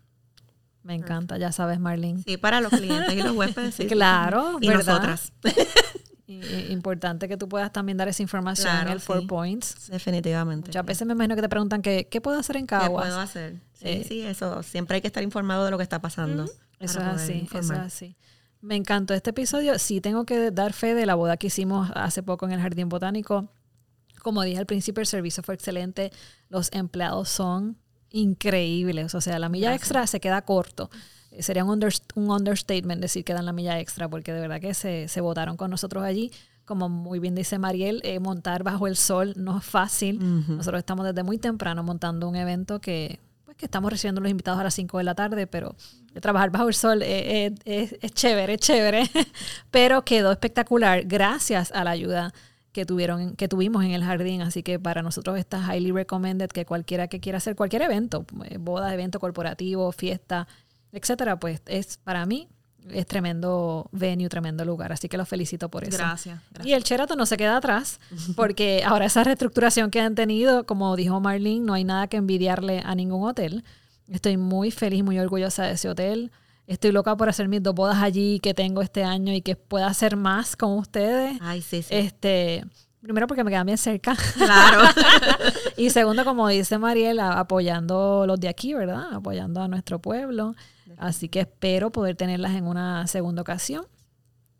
Me 0.83 0.95
encanta, 0.95 1.37
ya 1.37 1.51
sabes, 1.51 1.81
Marlene. 1.81 2.23
Sí, 2.23 2.37
para 2.37 2.61
los 2.61 2.71
clientes 2.71 3.13
y 3.13 3.21
los 3.21 3.35
huéspedes. 3.35 3.75
Claro, 3.89 4.57
y 4.61 4.69
nosotras. 4.69 5.33
importante 6.27 7.27
que 7.27 7.37
tú 7.37 7.47
puedas 7.47 7.71
también 7.71 7.97
dar 7.97 8.07
esa 8.07 8.21
información 8.21 8.75
en 8.81 8.87
el 8.89 8.99
Four 8.99 9.27
Points. 9.27 9.87
Definitivamente. 9.89 10.69
Muchas 10.69 10.85
veces 10.85 11.07
me 11.07 11.13
imagino 11.13 11.35
que 11.35 11.41
te 11.41 11.49
preguntan 11.49 11.81
qué, 11.81 12.07
qué 12.09 12.19
puedo 12.19 12.37
hacer 12.37 12.57
en 12.57 12.65
Caguas. 12.65 13.05
¿Qué 13.05 13.09
puedo 13.09 13.19
hacer? 13.19 13.53
Sí, 13.73 13.87
eh, 13.87 14.05
sí, 14.07 14.21
eso. 14.21 14.61
Siempre 14.63 14.95
hay 14.95 15.01
que 15.01 15.07
estar 15.07 15.23
informado 15.23 15.65
de 15.65 15.71
lo 15.71 15.77
que 15.77 15.83
está 15.83 16.01
pasando. 16.01 16.45
Eso 16.79 16.99
es 16.99 17.05
así, 17.05 17.47
eso 17.53 17.73
es 17.73 17.79
así. 17.79 18.15
Me 18.61 18.75
encantó 18.75 19.13
este 19.13 19.29
episodio. 19.29 19.79
Sí 19.79 20.01
tengo 20.01 20.25
que 20.25 20.51
dar 20.51 20.73
fe 20.73 20.93
de 20.93 21.05
la 21.05 21.15
boda 21.15 21.37
que 21.37 21.47
hicimos 21.47 21.89
hace 21.95 22.23
poco 22.23 22.45
en 22.45 22.51
el 22.51 22.59
Jardín 22.59 22.89
Botánico. 22.89 23.49
Como 24.21 24.41
dije 24.43 24.57
al 24.57 24.65
principio, 24.65 25.01
el 25.01 25.07
servicio 25.07 25.43
fue 25.43 25.55
excelente. 25.55 26.11
Los 26.49 26.69
empleados 26.73 27.29
son 27.29 27.77
increíbles. 28.09 29.15
O 29.15 29.21
sea, 29.21 29.39
la 29.39 29.47
milla 29.47 29.73
extra 29.73 30.05
se 30.07 30.19
queda 30.19 30.41
corto 30.41 30.89
sería 31.39 31.63
un, 31.63 31.83
un, 32.15 32.31
understatement 32.31 33.01
decir 33.01 33.23
que 33.23 33.33
dan 33.33 33.45
la 33.45 33.53
milla 33.53 33.79
extra, 33.79 34.09
porque 34.09 34.33
de 34.33 34.41
verdad 34.41 34.59
que 34.59 34.73
se, 34.73 35.07
se 35.07 35.21
votaron 35.21 35.57
con 35.57 35.71
nosotros 35.71 36.03
allí. 36.03 36.31
Como 36.65 36.89
muy 36.89 37.19
bien 37.19 37.33
dice 37.33 37.59
Mariel, 37.59 38.01
eh, 38.03 38.19
montar 38.19 38.63
bajo 38.63 38.87
el 38.87 38.97
sol 38.97 39.33
no 39.37 39.57
es 39.57 39.63
fácil. 39.63 40.19
Nosotros 40.49 40.79
estamos 40.79 41.05
desde 41.05 41.23
muy 41.23 41.37
temprano 41.37 41.81
montando 41.81 42.27
un 42.27 42.35
evento 42.35 42.81
que, 42.81 43.21
pues, 43.45 43.55
que 43.55 43.65
estamos 43.65 43.89
recibiendo 43.89 44.19
los 44.19 44.29
invitados 44.29 44.59
a 44.59 44.65
las 44.65 44.73
5 44.73 44.97
de 44.97 45.03
la 45.05 45.15
tarde, 45.15 45.47
pero 45.47 45.75
trabajar 46.21 46.49
bajo 46.49 46.67
el 46.67 46.73
sol 46.73 47.03
eh, 47.03 47.53
eh, 47.63 47.97
es 48.01 48.11
chévere, 48.11 48.55
es 48.55 48.59
chévere. 48.59 49.09
pero 49.71 50.03
quedó 50.03 50.29
espectacular 50.31 51.03
gracias 51.05 51.71
a 51.71 51.85
la 51.85 51.91
ayuda 51.91 52.33
que 52.73 52.85
tuvieron 52.85 53.35
que 53.35 53.47
tuvimos 53.47 53.83
en 53.85 53.91
el 53.91 54.03
jardín 54.03 54.41
así 54.41 54.61
que 54.61 54.77
para 54.77 55.01
nosotros 55.01 55.39
está 55.39 55.73
highly 55.73 55.91
recommended 55.91 56.49
que 56.49 56.63
cualquiera 56.63 57.07
que 57.07 57.19
quiera 57.19 57.39
hacer 57.39 57.55
cualquier 57.55 57.81
evento 57.81 58.23
boda 58.59 58.93
evento 58.93 59.19
corporativo 59.19 59.91
fiesta 59.91 60.47
etcétera, 60.91 61.39
pues 61.39 61.61
es 61.65 61.97
para 61.97 62.25
mí 62.25 62.49
es 62.91 63.05
tremendo 63.05 63.89
venue, 63.91 64.29
tremendo 64.29 64.65
lugar. 64.65 64.91
Así 64.91 65.09
que 65.09 65.17
los 65.17 65.27
felicito 65.27 65.69
por 65.69 65.83
eso. 65.83 65.97
Gracias, 65.97 66.39
Y 66.63 66.73
el 66.73 66.83
Sheraton 66.83 67.17
no 67.17 67.25
se 67.25 67.37
queda 67.37 67.57
atrás, 67.57 67.99
porque 68.35 68.83
ahora 68.85 69.05
esa 69.05 69.23
reestructuración 69.23 69.91
que 69.91 69.99
han 69.99 70.15
tenido, 70.15 70.65
como 70.65 70.95
dijo 70.95 71.19
Marlene, 71.19 71.65
no 71.65 71.73
hay 71.73 71.83
nada 71.83 72.07
que 72.07 72.17
envidiarle 72.17 72.81
a 72.85 72.95
ningún 72.95 73.27
hotel. 73.27 73.63
Estoy 74.09 74.37
muy 74.37 74.71
feliz, 74.71 75.03
muy 75.03 75.19
orgullosa 75.19 75.63
de 75.63 75.73
ese 75.73 75.89
hotel. 75.89 76.31
Estoy 76.65 76.91
loca 76.91 77.15
por 77.15 77.29
hacer 77.29 77.47
mis 77.47 77.63
dos 77.63 77.75
bodas 77.75 77.97
allí 78.01 78.39
que 78.39 78.53
tengo 78.53 78.81
este 78.81 79.03
año 79.03 79.33
y 79.33 79.41
que 79.41 79.55
pueda 79.55 79.87
hacer 79.87 80.17
más 80.17 80.55
con 80.55 80.77
ustedes. 80.77 81.37
Ay, 81.41 81.61
sí, 81.61 81.81
sí. 81.81 81.95
Este, 81.95 82.65
primero 83.01 83.27
porque 83.27 83.43
me 83.43 83.51
quedan 83.51 83.65
bien 83.65 83.77
cerca. 83.77 84.17
Claro. 84.35 84.81
y 85.77 85.89
segundo, 85.91 86.25
como 86.25 86.47
dice 86.49 86.77
Mariela, 86.77 87.39
apoyando 87.39 88.25
los 88.27 88.39
de 88.39 88.49
aquí, 88.49 88.73
¿verdad? 88.73 89.13
Apoyando 89.13 89.61
a 89.61 89.67
nuestro 89.69 89.99
pueblo. 89.99 90.55
Así 90.97 91.29
que 91.29 91.41
espero 91.41 91.91
poder 91.91 92.15
tenerlas 92.15 92.55
en 92.55 92.65
una 92.65 93.07
segunda 93.07 93.41
ocasión 93.41 93.85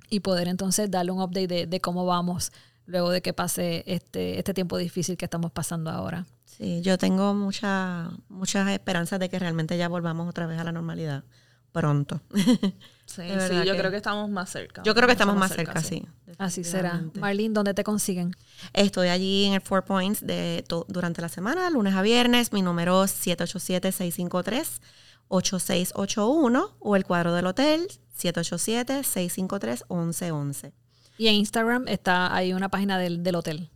y 0.09 0.21
poder 0.21 0.47
entonces 0.47 0.89
darle 0.89 1.11
un 1.11 1.21
update 1.21 1.67
de, 1.67 1.81
cómo 1.81 2.05
vamos 2.05 2.51
luego 2.85 3.09
de 3.09 3.21
que 3.21 3.33
pase 3.33 3.83
este, 3.87 4.37
este 4.37 4.53
tiempo 4.53 4.77
difícil 4.77 5.17
que 5.17 5.25
estamos 5.25 5.51
pasando 5.51 5.89
ahora. 5.89 6.25
Sí, 6.45 6.81
yo 6.81 6.97
tengo 6.97 7.33
mucha, 7.33 8.09
muchas 8.29 8.69
esperanzas 8.69 9.19
de 9.19 9.29
que 9.29 9.37
realmente 9.39 9.77
ya 9.77 9.89
volvamos 9.89 10.29
otra 10.29 10.47
vez 10.47 10.59
a 10.59 10.63
la 10.63 10.71
normalidad 10.71 11.23
pronto. 11.71 12.21
Sí, 13.07 13.21
sí 13.23 13.65
yo 13.65 13.77
creo 13.77 13.89
que 13.89 13.95
estamos 13.95 14.29
más 14.29 14.49
cerca. 14.49 14.83
Yo 14.83 14.93
creo 14.93 15.07
que 15.07 15.13
estamos 15.13 15.37
más 15.37 15.53
cerca, 15.53 15.81
sí. 15.81 16.05
Así 16.37 16.65
será. 16.65 17.05
Marlene, 17.13 17.53
¿dónde 17.53 17.73
te 17.73 17.85
consiguen? 17.85 18.35
Estoy 18.73 19.07
allí 19.07 19.45
en 19.45 19.53
el 19.53 19.61
Four 19.61 19.85
Points 19.85 20.27
de 20.27 20.65
durante 20.89 21.21
la 21.21 21.29
semana, 21.29 21.69
lunes 21.69 21.95
a 21.95 22.01
viernes. 22.01 22.51
Mi 22.51 22.61
número 22.61 23.05
es 23.05 23.11
787 23.11 23.93
653 23.93 24.81
8681 25.29 26.75
o 26.79 26.95
el 26.95 27.05
cuadro 27.05 27.33
del 27.33 27.47
hotel 27.47 27.87
787-653-1111. 28.17 30.71
Y 31.17 31.27
en 31.27 31.35
Instagram 31.35 31.87
está 31.87 32.35
ahí 32.35 32.53
una 32.53 32.69
página 32.69 32.97
del, 32.99 33.23
del 33.23 33.35
hotel. 33.35 33.69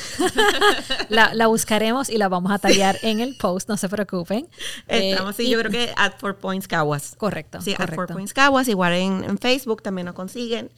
la, 1.08 1.46
buscaremos 1.46 2.08
y 2.08 2.16
la 2.16 2.28
vamos 2.28 2.52
a 2.52 2.58
tallar 2.58 2.98
en 3.02 3.20
el 3.20 3.36
post, 3.36 3.68
no 3.68 3.76
se 3.76 3.88
preocupen. 3.88 4.48
Estamos, 4.86 5.36
sí, 5.36 5.48
yo 5.48 5.58
creo 5.58 5.70
que 5.70 5.92
at 5.96 6.14
Four 6.18 6.36
Points 6.36 6.66
Caguas. 6.66 7.14
Correcto. 7.18 7.60
Sí, 7.60 7.74
at 7.78 7.94
Four 7.94 8.08
Points 8.08 8.32
Caguas, 8.32 8.68
igual 8.68 8.92
en, 8.94 9.38
Facebook 9.38 9.82
también 9.82 10.06
nos 10.06 10.14
consiguen. 10.14 10.70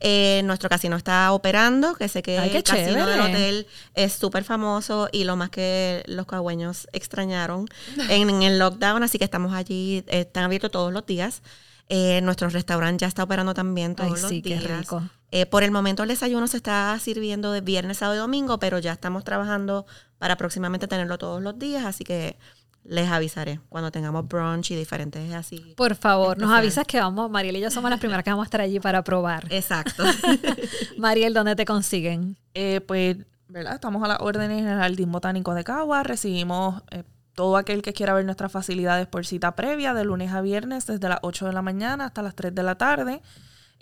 Eh, 0.00 0.42
nuestro 0.44 0.68
casino 0.68 0.96
está 0.96 1.32
operando, 1.32 1.94
que 1.94 2.08
sé 2.08 2.22
que 2.22 2.36
el 2.36 2.62
casino 2.62 3.06
del 3.06 3.20
hotel 3.20 3.66
es 3.94 4.12
súper 4.12 4.44
famoso 4.44 5.08
y 5.12 5.24
lo 5.24 5.36
más 5.36 5.50
que 5.50 6.02
los 6.06 6.26
cagüeños 6.26 6.88
extrañaron 6.92 7.66
en, 8.08 8.42
el 8.42 8.58
lockdown, 8.58 9.02
así 9.02 9.18
que 9.18 9.24
estamos 9.24 9.52
allí, 9.52 10.04
están 10.06 10.44
abiertos 10.44 10.70
todos 10.70 10.92
los 10.92 11.04
días. 11.06 11.42
Eh, 11.88 12.20
nuestro 12.22 12.48
restaurante 12.48 13.02
ya 13.02 13.08
está 13.08 13.22
operando 13.24 13.54
también 13.54 13.94
todos 13.94 14.22
los 14.22 14.30
días. 14.30 14.62
Qué 14.62 14.68
rico. 14.68 15.02
Eh, 15.34 15.46
por 15.46 15.62
el 15.62 15.70
momento 15.70 16.02
el 16.02 16.10
desayuno 16.10 16.46
se 16.46 16.58
está 16.58 16.96
sirviendo 16.98 17.52
de 17.52 17.62
viernes, 17.62 17.96
sábado 17.98 18.16
y 18.16 18.20
domingo, 18.20 18.58
pero 18.58 18.78
ya 18.78 18.92
estamos 18.92 19.24
trabajando 19.24 19.86
para 20.18 20.36
próximamente 20.36 20.86
tenerlo 20.86 21.16
todos 21.16 21.42
los 21.42 21.58
días, 21.58 21.86
así 21.86 22.04
que 22.04 22.36
les 22.84 23.08
avisaré 23.08 23.58
cuando 23.70 23.90
tengamos 23.90 24.28
brunch 24.28 24.72
y 24.72 24.76
diferentes 24.76 25.32
así. 25.32 25.72
Por 25.74 25.94
favor, 25.94 26.36
nos 26.36 26.52
avisas 26.52 26.86
que 26.86 27.00
vamos, 27.00 27.30
Mariel 27.30 27.56
y 27.56 27.60
yo 27.60 27.70
somos 27.70 27.90
las 27.90 27.98
primeras 27.98 28.24
que 28.24 28.30
vamos 28.30 28.44
a 28.44 28.46
estar 28.46 28.60
allí 28.60 28.78
para 28.78 29.02
probar. 29.04 29.46
Exacto. 29.50 30.04
Mariel, 30.98 31.32
¿dónde 31.32 31.56
te 31.56 31.64
consiguen? 31.64 32.36
Eh, 32.52 32.82
pues, 32.86 33.16
¿verdad? 33.48 33.74
Estamos 33.74 34.04
a 34.04 34.08
las 34.08 34.20
órdenes 34.20 34.60
en 34.60 34.68
el 34.68 34.78
Jardín 34.78 35.10
Botánico 35.10 35.54
de 35.54 35.64
Cagua. 35.64 36.02
Recibimos 36.02 36.82
eh, 36.90 37.04
todo 37.34 37.56
aquel 37.56 37.80
que 37.80 37.94
quiera 37.94 38.12
ver 38.12 38.26
nuestras 38.26 38.52
facilidades 38.52 39.06
por 39.06 39.24
cita 39.24 39.56
previa, 39.56 39.94
de 39.94 40.04
lunes 40.04 40.30
a 40.30 40.42
viernes, 40.42 40.86
desde 40.86 41.08
las 41.08 41.20
8 41.22 41.46
de 41.46 41.52
la 41.54 41.62
mañana 41.62 42.04
hasta 42.04 42.20
las 42.20 42.34
3 42.34 42.54
de 42.54 42.62
la 42.62 42.74
tarde. 42.76 43.22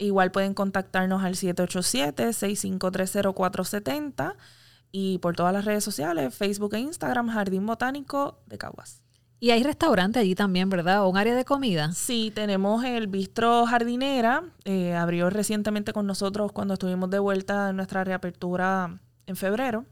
Igual 0.00 0.32
pueden 0.32 0.54
contactarnos 0.54 1.22
al 1.22 1.34
787-6530-470 1.34 4.34
y 4.90 5.18
por 5.18 5.36
todas 5.36 5.52
las 5.52 5.66
redes 5.66 5.84
sociales, 5.84 6.34
Facebook 6.34 6.74
e 6.74 6.80
Instagram, 6.80 7.28
Jardín 7.28 7.66
Botánico 7.66 8.38
de 8.46 8.56
Caguas. 8.56 9.02
Y 9.40 9.50
hay 9.50 9.62
restaurante 9.62 10.18
allí 10.18 10.34
también, 10.34 10.70
¿verdad? 10.70 11.04
O 11.04 11.10
un 11.10 11.18
área 11.18 11.34
de 11.34 11.44
comida. 11.44 11.92
Sí, 11.92 12.32
tenemos 12.34 12.82
el 12.84 13.08
Bistro 13.08 13.66
Jardinera. 13.66 14.44
eh, 14.64 14.94
abrió 14.94 15.28
recientemente 15.28 15.92
con 15.92 16.06
nosotros 16.06 16.52
cuando 16.52 16.72
estuvimos 16.74 17.10
de 17.10 17.18
vuelta 17.18 17.68
en 17.68 17.76
nuestra 17.76 18.02
reapertura 18.02 19.00
en 19.26 19.36
febrero. 19.36 19.84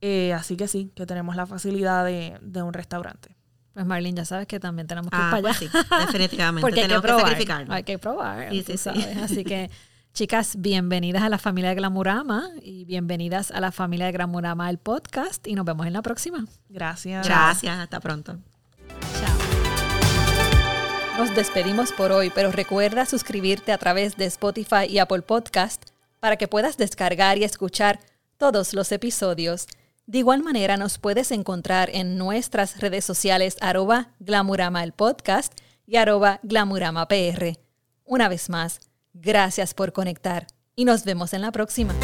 Eh, 0.00 0.32
así 0.32 0.56
que 0.56 0.66
sí, 0.66 0.90
que 0.96 1.06
tenemos 1.06 1.36
la 1.36 1.46
facilidad 1.46 2.04
de, 2.04 2.36
de 2.42 2.62
un 2.62 2.72
restaurante. 2.72 3.36
Pues 3.74 3.86
Marlene, 3.86 4.16
ya 4.16 4.24
sabes 4.24 4.46
que 4.46 4.58
también 4.58 4.86
tenemos 4.88 5.10
que 5.10 5.16
ir 5.16 5.22
Ah, 5.22 5.30
para 5.30 5.48
allá. 5.50 5.58
pues 5.58 5.70
sí, 5.70 5.78
definitivamente. 6.06 6.60
Porque 6.62 6.80
hay 6.80 6.86
que 6.86 6.88
Tenemos 6.88 7.02
que, 7.02 7.06
probar. 7.08 7.26
sacrificarnos. 7.28 7.76
hay 7.76 7.82
que 7.84 7.98
probar, 7.98 8.50
sí, 8.50 8.64
sí. 8.66 8.76
sabes. 8.76 9.16
Así 9.22 9.44
que, 9.44 9.70
chicas, 10.12 10.54
bienvenidas 10.58 11.22
a 11.22 11.28
la 11.28 11.38
familia 11.38 11.70
de 11.70 11.76
Glamurama 11.76 12.48
y 12.62 12.84
bienvenidas 12.84 13.50
a 13.52 13.60
la 13.60 13.70
familia 13.70 14.06
de 14.06 14.12
Glamurama, 14.12 14.68
el 14.70 14.78
podcast. 14.78 15.46
Y 15.46 15.54
nos 15.54 15.64
vemos 15.64 15.86
en 15.86 15.92
la 15.92 16.02
próxima. 16.02 16.44
Gracias. 16.68 17.26
Gracias, 17.26 17.78
hasta 17.78 18.00
pronto. 18.00 18.38
Chao. 19.20 19.38
Nos 21.18 21.34
despedimos 21.36 21.92
por 21.92 22.12
hoy, 22.12 22.30
pero 22.34 22.50
recuerda 22.50 23.04
suscribirte 23.06 23.72
a 23.72 23.78
través 23.78 24.16
de 24.16 24.24
Spotify 24.24 24.86
y 24.88 24.98
Apple 24.98 25.22
Podcast 25.22 25.90
para 26.18 26.36
que 26.36 26.48
puedas 26.48 26.76
descargar 26.76 27.38
y 27.38 27.44
escuchar 27.44 28.00
todos 28.38 28.72
los 28.74 28.90
episodios. 28.90 29.66
De 30.10 30.18
igual 30.18 30.42
manera, 30.42 30.76
nos 30.76 30.98
puedes 30.98 31.30
encontrar 31.30 31.88
en 31.92 32.18
nuestras 32.18 32.80
redes 32.80 33.04
sociales 33.04 33.56
arroba 33.60 34.08
Glamurama 34.18 34.82
el 34.82 34.90
podcast 34.90 35.56
y 35.86 35.98
arroba 35.98 36.40
Glamurama 36.42 37.06
PR. 37.06 37.56
Una 38.04 38.28
vez 38.28 38.50
más, 38.50 38.80
gracias 39.12 39.72
por 39.72 39.92
conectar 39.92 40.48
y 40.74 40.84
nos 40.84 41.04
vemos 41.04 41.32
en 41.32 41.42
la 41.42 41.52
próxima. 41.52 41.94